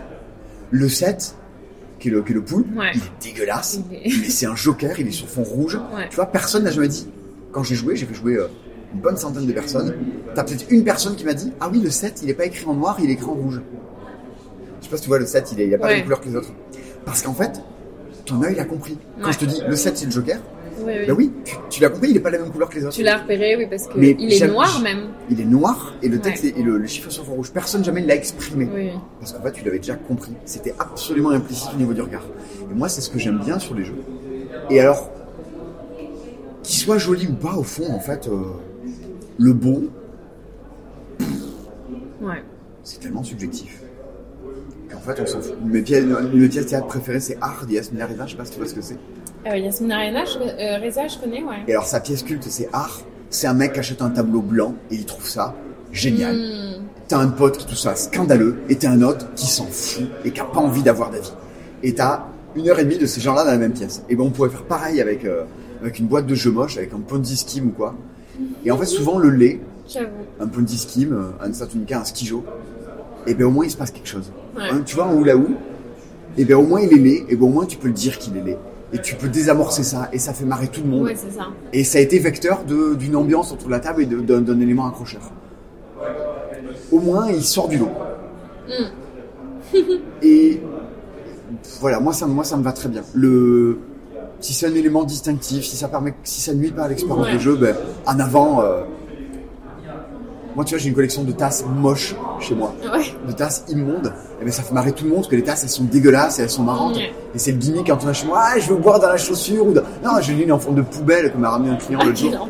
[0.70, 1.34] le 7,
[2.00, 2.90] qui est le, qui est le poule, Ouais.
[2.94, 3.78] il est dégueulasse.
[3.90, 5.76] Il est- Mais c'est un joker, il est sur fond rouge.
[5.94, 6.08] Ouais.
[6.10, 7.08] Tu vois, personne n'a jamais dit.
[7.52, 8.48] Quand j'ai joué, j'ai fait jouer euh,
[8.96, 9.94] une bonne centaine de personnes.
[10.34, 12.64] T'as peut-être une personne qui m'a dit Ah oui, le 7, il est pas écrit
[12.66, 13.60] en noir, il est écrit en rouge.
[14.80, 15.96] Je sais pas si tu vois, le 7, il, est, il a pas la Ouais.
[15.98, 16.52] même couleur que les autres.
[17.04, 17.60] Parce qu'en fait,
[18.24, 18.98] ton œil l'a compris.
[19.20, 19.32] Quand Ouais.
[19.32, 20.38] je te dis le 7, c'est le joker,
[20.78, 21.06] Oui, oui.
[21.06, 22.94] Bah oui, tu, tu l'as compris, il est pas la même couleur que les autres.
[22.94, 25.08] Tu l'as repéré, oui, parce que Mais il est noir même.
[25.30, 26.50] Il est noir et le texte Ouais.
[26.50, 27.50] est- et le, le chiffre sur fond rouge.
[27.52, 28.68] Personne jamais ne l'a exprimé.
[28.74, 28.90] Oui.
[29.20, 30.32] Parce qu'en fait, tu l'avais déjà compris.
[30.44, 32.24] C'était absolument implicite au niveau du regard.
[32.70, 33.96] Et moi, c'est ce que j'aime bien sur les jeux.
[34.70, 35.10] Et alors,
[36.62, 38.42] qu'il soit joli ou pas, au fond, en fait, euh,
[39.38, 39.84] le beau,
[42.20, 42.42] Ouais.
[42.82, 43.80] c'est tellement subjectif.
[44.90, 45.54] Qu'en fait, on s'en fout.
[45.64, 48.52] Mes pièces, mes pièces théâtre préférées, c'est Hard et Yasmina Reza, je sais pas si
[48.52, 48.96] tu vois ce que c'est.
[49.46, 51.56] Euh, Yasmine Arena, je, euh, Reza, je connais, ouais.
[51.68, 53.00] Et alors, sa pièce culte, c'est Art.
[53.30, 55.54] C'est un mec qui achète un tableau blanc et il trouve ça
[55.92, 56.36] génial.
[56.36, 56.82] Hmm.
[57.08, 60.30] T'as un pote qui trouve ça scandaleux et t'as un autre qui s'en fout et
[60.30, 61.32] qui a pas envie d'avoir d'avis.
[61.82, 62.24] Et t'as
[62.54, 64.02] une heure et demie de ces gens-là dans la même pièce.
[64.08, 65.44] Et ben on pourrait faire pareil avec, euh,
[65.80, 67.94] avec une boîte de jeux moches, avec un Ponzi scheme ou quoi.
[68.64, 69.60] Et en fait, souvent le lait,
[70.40, 72.44] un Ponzi scheme, euh, un Satunica, un skijo,
[73.26, 74.30] et ben au moins il se passe quelque chose.
[74.56, 74.64] Ouais.
[74.70, 75.56] Hein, tu vois, un hula hoop,
[76.36, 78.18] et ben au moins il est laid, et ben au moins tu peux le dire
[78.18, 78.58] qu'il est laid.
[78.92, 81.04] Et tu peux désamorcer ça, et ça fait marrer tout le monde.
[81.04, 81.48] Ouais, c'est ça.
[81.72, 85.22] Et ça a été vecteur d'une ambiance autour de la table et d'un élément accrocheur.
[86.92, 87.90] Au moins, il sort du lot.
[90.22, 90.60] et
[91.80, 93.02] voilà, moi ça, moi ça me va très bien.
[93.14, 93.78] Le,
[94.40, 97.34] si c'est un élément distinctif, si ça permet, si ça nuit pas à l'expérience Ouais.
[97.34, 97.74] de jeu, ben,
[98.06, 98.62] en avant.
[98.62, 98.82] euh,
[100.54, 103.04] moi, tu vois, j'ai une collection de tasses moches chez moi, Ouais.
[103.28, 104.10] de tasses immondes.
[104.40, 106.38] Et ben, ça fait marrer tout le monde parce que les tasses, elles sont dégueulasses
[106.38, 106.96] et elles sont marrantes.
[106.96, 107.12] Ouais.
[107.34, 108.40] Et c'est le gimmick quand on a chez moi.
[108.42, 109.82] Ah, je veux boire dans la chaussure ou dans...
[110.02, 112.48] Non, j'ai une en forme de poubelle que m'a ramené un client Ah, l'autre jour.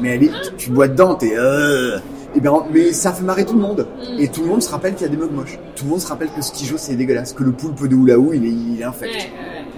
[0.00, 1.34] Mais elle est, tu, bois dedans, t'es.
[1.36, 1.98] Euh...
[2.34, 3.86] Et ben, mais ça fait marrer tout le monde.
[4.18, 5.58] Et tout le monde se rappelle qu'il y a des mugs moches.
[5.76, 7.32] Tout le monde se rappelle que ce qui joue, c'est dégueulasse.
[7.32, 9.30] Que le poulpe de hula hoop, il est, il est infect.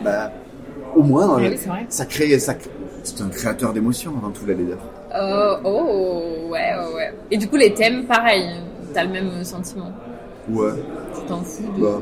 [0.02, 0.32] Bah,
[0.98, 1.86] au moins, euh, oui, vrai.
[1.88, 2.38] ça crée.
[2.38, 2.54] Ça...
[3.04, 4.78] C'est un créateur d'émotions avant tout, la leader.
[5.14, 7.14] Oh, oh, ouais, ouais, ouais.
[7.30, 8.44] Et du coup, les thèmes, pareil.
[8.92, 9.92] T'as le même sentiment.
[10.50, 10.72] Ouais.
[11.14, 11.82] Tu t'en fous de.
[11.82, 12.00] Bah.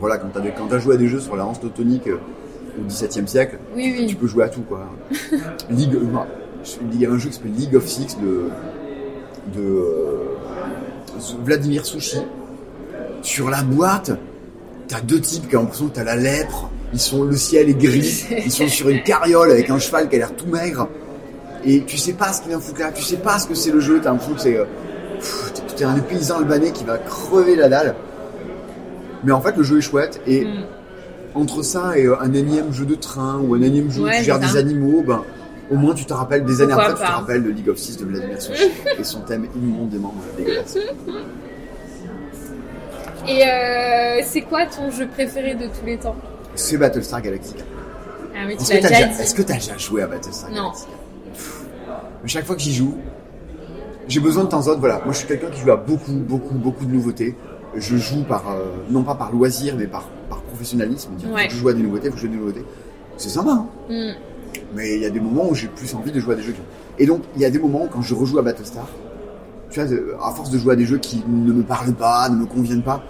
[0.00, 2.18] Voilà, quand t'as des- quand joué à des jeux sur la hanse teutonique euh,
[2.78, 4.14] au XVIIe siècle, Oui, tu oui.
[4.14, 4.86] peux jouer à tout, quoi.
[5.70, 6.24] League, euh, non,
[6.92, 8.48] il y a un jeu qui s'appelle League of Six de,
[9.54, 10.36] de euh,
[11.44, 12.18] Vladimir Sushi.
[13.22, 14.12] Sur la boîte,
[14.86, 16.70] t'as deux types qui ont l'impression que t'as la lèpre.
[16.92, 18.26] Ils sont, le ciel est gris.
[18.44, 20.88] Ils sont sur une carriole avec un cheval qui a l'air tout maigre.
[21.64, 22.92] Et tu sais pas ce qu'il vient foutre là.
[22.92, 24.00] Tu sais pas ce que c'est le jeu.
[24.02, 24.64] T'as l'impression que c'est, euh,
[25.76, 27.94] t'es- un paysan albanais qui va crever la dalle.
[29.24, 30.20] Mais en fait, le jeu est chouette.
[30.26, 30.64] Et Mm.
[31.34, 34.18] entre ça et euh, un énième jeu de train ou un énième jeu où Ouais,
[34.18, 35.22] tu gères des animaux, ben,
[35.70, 37.98] au moins tu te rappelles des années après, tu te rappelles de League of Six
[37.98, 40.78] de Vladimir Sushi et son thème immondément dégueulasse.
[43.28, 46.16] Et euh, c'est quoi ton jeu préféré de tous les temps?
[46.58, 47.62] C'est Battlestar Galactica.
[48.34, 49.22] Ah oui, Est-ce tu que l'as t'as déjà déjà, dit.
[49.22, 50.56] est-ce que t'as déjà joué à Battlestar Non.
[50.56, 50.90] Galactica
[52.22, 52.96] Mais chaque fois que j'y joue,
[54.08, 56.12] j'ai besoin de temps en temps, voilà, moi je suis quelqu'un qui joue à beaucoup,
[56.12, 57.36] beaucoup, beaucoup de nouveautés.
[57.76, 61.10] Je joue par, euh, non pas par loisir, mais par, par professionnalisme.
[61.16, 61.46] Dire, faut Ouais.
[61.48, 62.64] que je joue à des nouveautés, faut que je joue à des nouveautés.
[63.16, 64.12] C'est sympa, hein Mm.
[64.74, 66.54] Mais il y a des moments où j'ai plus envie de jouer à des jeux.
[66.98, 68.86] Et donc, il y a des moments quand je rejoue à Battlestar,
[69.70, 72.36] tu vois, à force de jouer à des jeux qui ne me parlent pas, ne
[72.36, 73.02] me conviennent pas,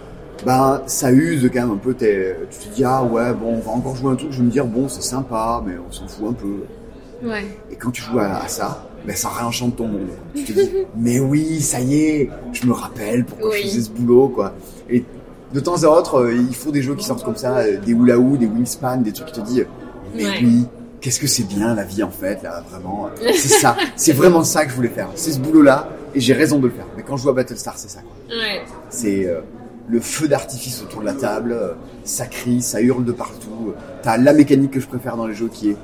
[0.47, 2.35] ben, ça use quand même un peu tes...
[2.51, 4.51] Tu te dis, ah ouais, bon, on va encore jouer un truc, je vais me
[4.51, 7.27] dire, bon, c'est sympa, mais on s'en fout un peu.
[7.29, 7.45] Ouais.
[7.71, 10.09] Et quand tu joues à, à ça, ben, ça réenchante ton monde.
[10.35, 13.61] Tu te dis, mais oui, ça y est, je me rappelle pourquoi Oui.
[13.65, 14.55] je faisais ce boulot, quoi.
[14.89, 15.05] Et
[15.53, 17.93] de temps à autre, euh, il faut des jeux qui sortent comme ça, euh, des
[17.93, 19.67] hula hoop, des wingspan, des trucs qui te disent,
[20.15, 20.39] mais Ouais.
[20.43, 20.67] oui,
[21.01, 23.09] qu'est-ce que c'est bien la vie en fait, là, vraiment.
[23.35, 25.09] C'est ça, c'est vraiment ça que je voulais faire.
[25.15, 26.87] C'est ce boulot-là, et j'ai raison de le faire.
[26.97, 28.37] Mais quand je joue à Battlestar, c'est ça, quoi.
[28.37, 28.63] Ouais.
[28.91, 29.41] C'est euh,
[29.89, 33.73] le feu d'artifice autour de la table, ça crie, ça hurle de partout.
[34.03, 35.77] T'as la mécanique que je préfère dans les jeux qui est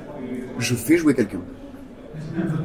[0.59, 1.41] je fais jouer quelqu'un.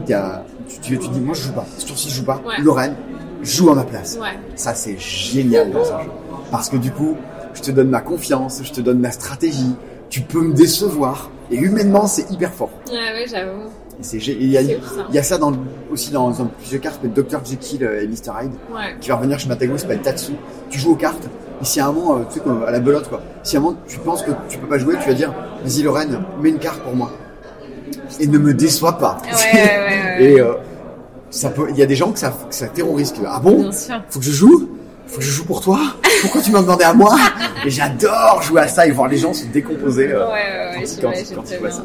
[0.06, 2.42] T'as- Tu, tu, tu dis moi je joue pas, ce tour-ci je joue pas.
[2.46, 2.62] Ouais.
[2.62, 2.96] Lorraine
[3.42, 4.18] joue à ma place.
[4.22, 4.38] Ouais.
[4.56, 6.10] Ça c'est génial dans un jeu.
[6.52, 7.16] Parce que du coup,
[7.56, 9.76] je te donne ma confiance, je te donne ma stratégie,
[10.10, 11.32] tu peux me décevoir.
[11.52, 12.70] Et humainement c'est hyper fort.
[12.88, 13.70] Ouais, ouais, j'avoue.
[14.02, 14.68] Il y, a- ça.
[15.10, 15.52] il y a ça dans,
[15.92, 16.30] aussi dans
[16.72, 17.40] de cartes s'appelle Dr.
[17.46, 18.32] Jekyll et Mr.
[18.44, 18.96] Hyde Ouais.
[19.02, 20.32] qui va revenir chez Matago, il s'appelle Tatsu.
[20.70, 21.24] Tu joues aux cartes,
[21.62, 23.60] et si à un moment, euh, tu sais, comme à la belote, quoi, si à
[23.60, 25.34] un moment tu penses que tu peux pas jouer, tu vas dire,
[25.64, 27.12] vas-y Lorraine, mets une carte pour moi.
[28.20, 29.18] Et ne me déçois pas.
[29.24, 30.24] Ouais, ouais, ouais, ouais.
[30.34, 30.54] et euh,
[31.30, 33.14] ça peut, il y a des gens que ça, que ça terrorise.
[33.28, 33.70] ah bon?
[34.10, 34.70] Faut que je joue?
[35.08, 35.80] Faut que je joue pour toi?
[36.22, 37.16] Pourquoi tu m'as demandé à moi?
[37.66, 40.10] Et j'adore jouer à ça et voir les gens se décomposer.
[40.14, 40.26] Euh,
[41.02, 41.70] quand, quand, quand bien.
[41.72, 41.84] ça.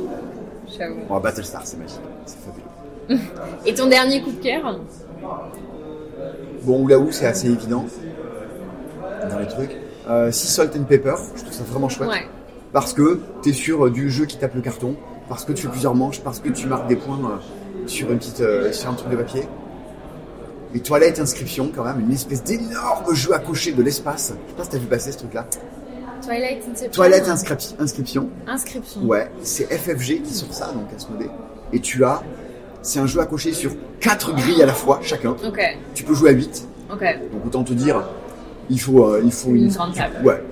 [0.77, 1.01] J'avoue.
[1.09, 2.01] Bon, Battlestar, c'est magique.
[2.27, 3.23] C'est fabuleux.
[3.67, 4.81] Et ton dernier coup de cœur
[6.63, 7.85] Bon, là où c'est assez évident
[9.31, 9.77] dans les trucs.
[10.09, 12.11] Euh, si Salt and Pepper, je trouve ça vraiment chouette.
[12.11, 12.27] Ouais.
[12.73, 14.97] Parce que tu es sûr du jeu qui tape le carton,
[15.29, 18.19] parce que tu fais plusieurs manches, parce que tu marques des points euh, sur, une
[18.19, 19.47] petite, euh, sur un truc de papier.
[20.75, 24.35] Les toilettes inscription, quand même, une espèce d'énorme jeu à cocher de l'espace.
[24.35, 25.47] Je sais pas si t'as vu passer ce truc-là.
[26.93, 27.77] Twilight Inscription.
[27.79, 28.29] Inscription.
[28.47, 29.03] Inscription.
[29.05, 31.29] Ouais, c'est FFG qui sort ça, donc Asmodée.
[31.73, 32.23] Et tu as,
[32.83, 35.31] c'est un jeu à cocher sur quatre grilles à la fois, chacun.
[35.47, 35.61] Ok,
[35.95, 36.67] Tu peux jouer à 8.
[36.93, 37.03] ok.
[37.33, 38.03] Donc autant te dire,
[38.71, 40.15] il faut, euh, il faut Une grande table.
[40.25, 40.43] Ouais,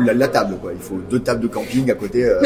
[0.00, 0.72] la, la table quoi.
[0.74, 2.24] Il faut deux tables de camping à côté.
[2.24, 2.40] euh,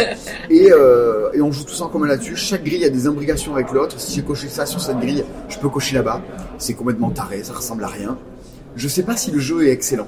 [0.51, 2.37] et, euh, et on joue tous en commun là-dessus.
[2.37, 3.99] Chaque grille a des imbrications avec l'autre.
[3.99, 6.20] Si j'ai coché ça sur cette grille, je peux cocher là-bas.
[6.59, 8.16] C'est complètement taré, ça ressemble à rien.
[8.76, 10.07] Je sais pas si le jeu est excellent.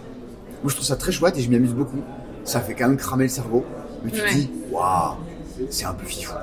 [0.62, 1.98] Moi je trouve ça très chouette et je m'y amuse beaucoup.
[2.44, 3.64] Ça fait quand même cramer le cerveau.
[4.04, 4.28] Mais tu Ouais.
[4.28, 5.14] te dis, waouh,
[5.68, 6.34] c'est un peu fifou.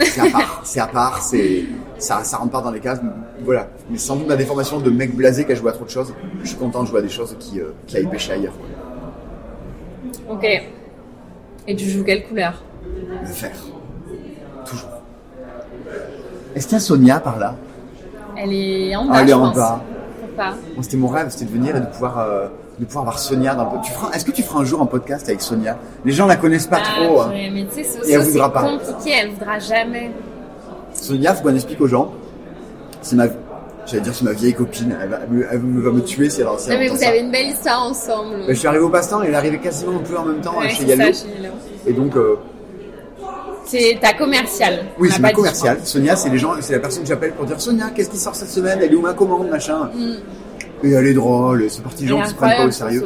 [0.00, 1.64] C'est à part, c'est à part, c'est
[1.98, 3.00] ça, ça rentre pas dans les cases.
[3.42, 5.90] Voilà, mais sans doute ma déformation de mec blasé qui a joué à trop de
[5.90, 6.12] choses.
[6.42, 8.52] Je suis content de jouer à des choses qui, euh, qui aillent pêcher ailleurs.
[10.28, 10.44] Ok.
[11.66, 12.62] Et tu joues quelle couleur?
[13.22, 13.56] Le faire,
[14.66, 14.90] toujours.
[16.54, 17.54] Est-ce qu'il y a Sonia par là?
[18.36, 19.12] Elle est en bas.
[19.14, 19.80] Ah, elle est en bas.
[20.20, 22.48] Pourquoi C'était mon rêve, c'était de venir et de pouvoir, euh,
[22.78, 23.80] de pouvoir avoir Sonia dans le.
[23.82, 25.78] Tu feras, est-ce que tu feras un jour un podcast avec Sonia?
[26.04, 27.20] Les gens la connaissent pas Ah, trop.
[27.22, 27.28] hein.
[27.28, 28.62] purée, mais tu sais, c'est Et elle aussi voudra pas.
[28.64, 30.10] compliqué, elle voudra jamais.
[30.92, 32.12] Sonia, faut qu'on explique aux gens.
[33.02, 33.26] C'est ma,
[33.86, 34.96] j'allais dire c'est ma vieille copine.
[35.02, 37.00] Elle va, elle me, elle me- va me tuer si elle Non, mais entend vous
[37.00, 37.08] ça.
[37.08, 38.36] avez une belle histoire ensemble.
[38.46, 40.40] Ben, je suis arrivé au passe-temps et elle est arrivée quasiment un peu en même
[40.40, 41.12] temps Ouais, chez ça, Yallo.
[41.86, 42.36] Et donc, euh,
[43.64, 44.84] C'est ta commerciale.
[44.98, 45.78] oui, c'est ma commerciale.
[45.84, 48.34] Sonia, c'est les gens, c'est la personne que j'appelle pour dire Sonia, qu'est-ce qui sort
[48.34, 48.78] cette semaine?
[48.80, 49.90] Elle est où ma commande, machin?
[49.94, 50.14] Mm.
[50.82, 51.64] Et elle est drôle.
[51.68, 53.04] C'est parti des gens qui se prennent pas au sérieux.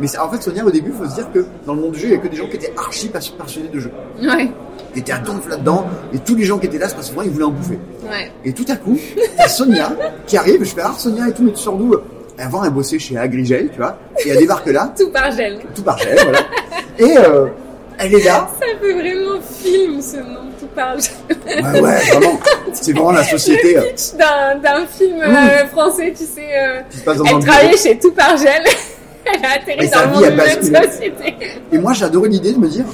[0.00, 2.00] Mais en fait, Sonia, au début, il faut se dire que dans le monde du
[2.00, 3.92] jeu, il y a que des gens qui étaient archi pas- passionnés de jeu.
[4.20, 4.48] Ouais,
[4.92, 5.86] Qui étaient à donf là-dedans.
[6.12, 7.78] Et tous les gens qui étaient là, c'est parce que souvent, ils voulaient en bouffer.
[8.02, 8.32] ouais.
[8.44, 8.98] Et tout à coup,
[9.36, 9.92] t'as Sonia
[10.26, 11.94] qui arrive, je fais Ah Sonia et tout, mais tu sors d'où?
[12.36, 15.60] Avant, elle bossait chez Agrigel, tu vois, et elle débarque là, Tout par gel.
[15.72, 16.40] tout par gel, voilà.
[16.98, 17.46] Et euh,
[17.96, 20.40] elle est là, Ça fait vraiment film ce nom,
[20.74, 21.82] tout par gel.
[21.82, 22.40] ouais, vraiment,
[22.72, 26.48] c'est vraiment la société Pitch d'un film euh, français, tu sais.
[26.58, 28.62] euh, elle travaillait chez Tout par gel.
[29.24, 31.34] elle a atterri Et dans le monde de notre société.
[31.72, 32.84] Et moi, j'adorais l'idée de me dire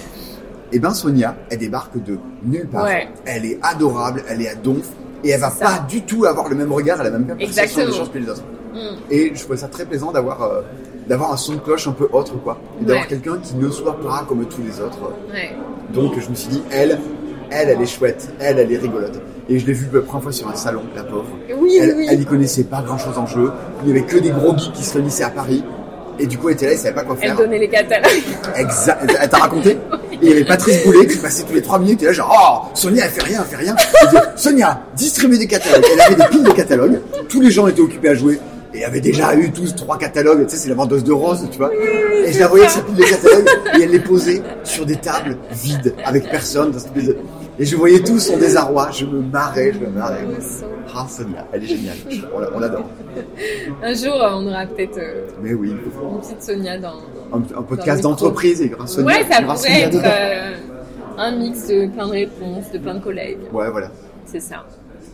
[0.72, 2.84] Eh ben, Sonia, elle débarque de nulle part.
[2.84, 3.08] Ouais.
[3.24, 4.86] Elle est adorable, elle est à donf,
[5.24, 7.86] et elle va pas du tout avoir le même regard, elle a la même perception
[7.86, 8.44] des choses que les autres.
[8.72, 8.78] Mm.
[9.10, 10.62] Et je trouvais ça très plaisant d'avoir euh,
[11.08, 12.58] d'avoir un son de cloche un peu autre, quoi.
[12.80, 15.12] Et d'avoir quelqu'un qui ne soit pas comme tous les autres.
[15.32, 15.56] Ouais.
[15.92, 17.00] Donc je me suis dit, elle,
[17.50, 19.20] elle, elle est chouette, elle, elle est rigolote.
[19.48, 21.26] Et je l'ai vue la première fois sur un salon, la pauvre.
[21.58, 22.06] Oui, Elle, oui.
[22.08, 23.50] elle y connaissait pas grand chose en jeu.
[23.82, 25.64] Il y avait que des gros geeks qui se réunissaient à Paris.
[26.18, 27.36] Et du coup, elle était là, elle savait pas quoi Elle faire.
[27.38, 28.10] donnait les catalogues.
[28.56, 29.10] Exact.
[29.20, 29.70] Elle t'a raconté
[30.12, 32.02] Et il y avait Patrice Boulet qui passait tous les trois minutes.
[32.02, 33.74] Et là, genre, oh, Sonia, elle fait rien, elle fait rien.
[34.12, 35.82] Elle Sonia, distribue des catalogues.
[35.94, 37.00] Elle avait des piles de catalogues.
[37.28, 38.38] Tous les gens étaient occupés à jouer.
[38.74, 40.46] Et avait déjà eu tous trois catalogues.
[40.46, 41.70] Tu sais, c'est la vendeuse de roses, tu vois.
[41.74, 43.48] Et je la voyais sa pile de catalogues.
[43.78, 46.70] Et elle les posait sur des tables vides, avec personne.
[46.70, 47.16] dans cette espèce de-
[47.60, 48.90] Et je voyais tout son désarroi.
[48.90, 50.26] Je me marrais, je me marrais.
[50.96, 51.96] Ah, Sonia, elle est géniale.
[52.34, 52.86] On la- on l'adore.
[53.82, 55.70] Un jour, euh, on aura peut-être euh, Mais oui.
[55.72, 56.94] une petite Sonia dans.
[57.32, 58.62] Un, un podcast d'entreprise.
[58.62, 60.56] Et grâce Sonia, ouais, ça pourrait Sonia être euh,
[61.18, 63.38] un mix de plein de réponses, de plein de collègues.
[63.52, 63.90] Ouais, voilà.
[64.24, 64.64] C'est ça.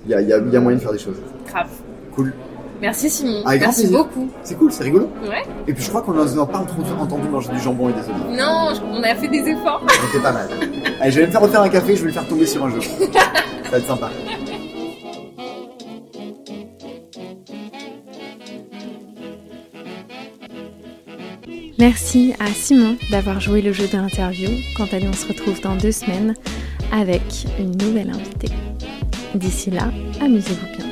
[0.04, 1.16] Il y a, y a moyen de faire des choses.
[1.48, 1.68] Grave.
[2.14, 2.32] Cool.
[2.80, 3.42] Merci Simon.
[3.46, 3.98] Avec Merci plaisir.
[3.98, 4.28] beaucoup.
[4.42, 5.10] C'est cool, c'est rigolo.
[5.22, 5.42] Ouais.
[5.66, 8.38] Et puis je crois qu'on n'a pas trop entendu manger du jambon et des olives.
[8.38, 9.82] Non, on a fait des efforts.
[10.06, 10.48] C'était pas mal.
[11.00, 12.70] Allez, je vais me faire refaire un café, je vais le faire tomber sur un
[12.70, 12.80] jeu.
[13.64, 14.10] Ça va être sympa.
[21.78, 24.48] Merci à Simon d'avoir joué le jeu de l'interview.
[24.76, 26.34] Quant à nous, on se retrouve dans deux semaines
[26.92, 27.22] avec
[27.58, 28.52] une nouvelle invitée.
[29.34, 29.90] D'ici là,
[30.22, 30.86] amusez-vous bien.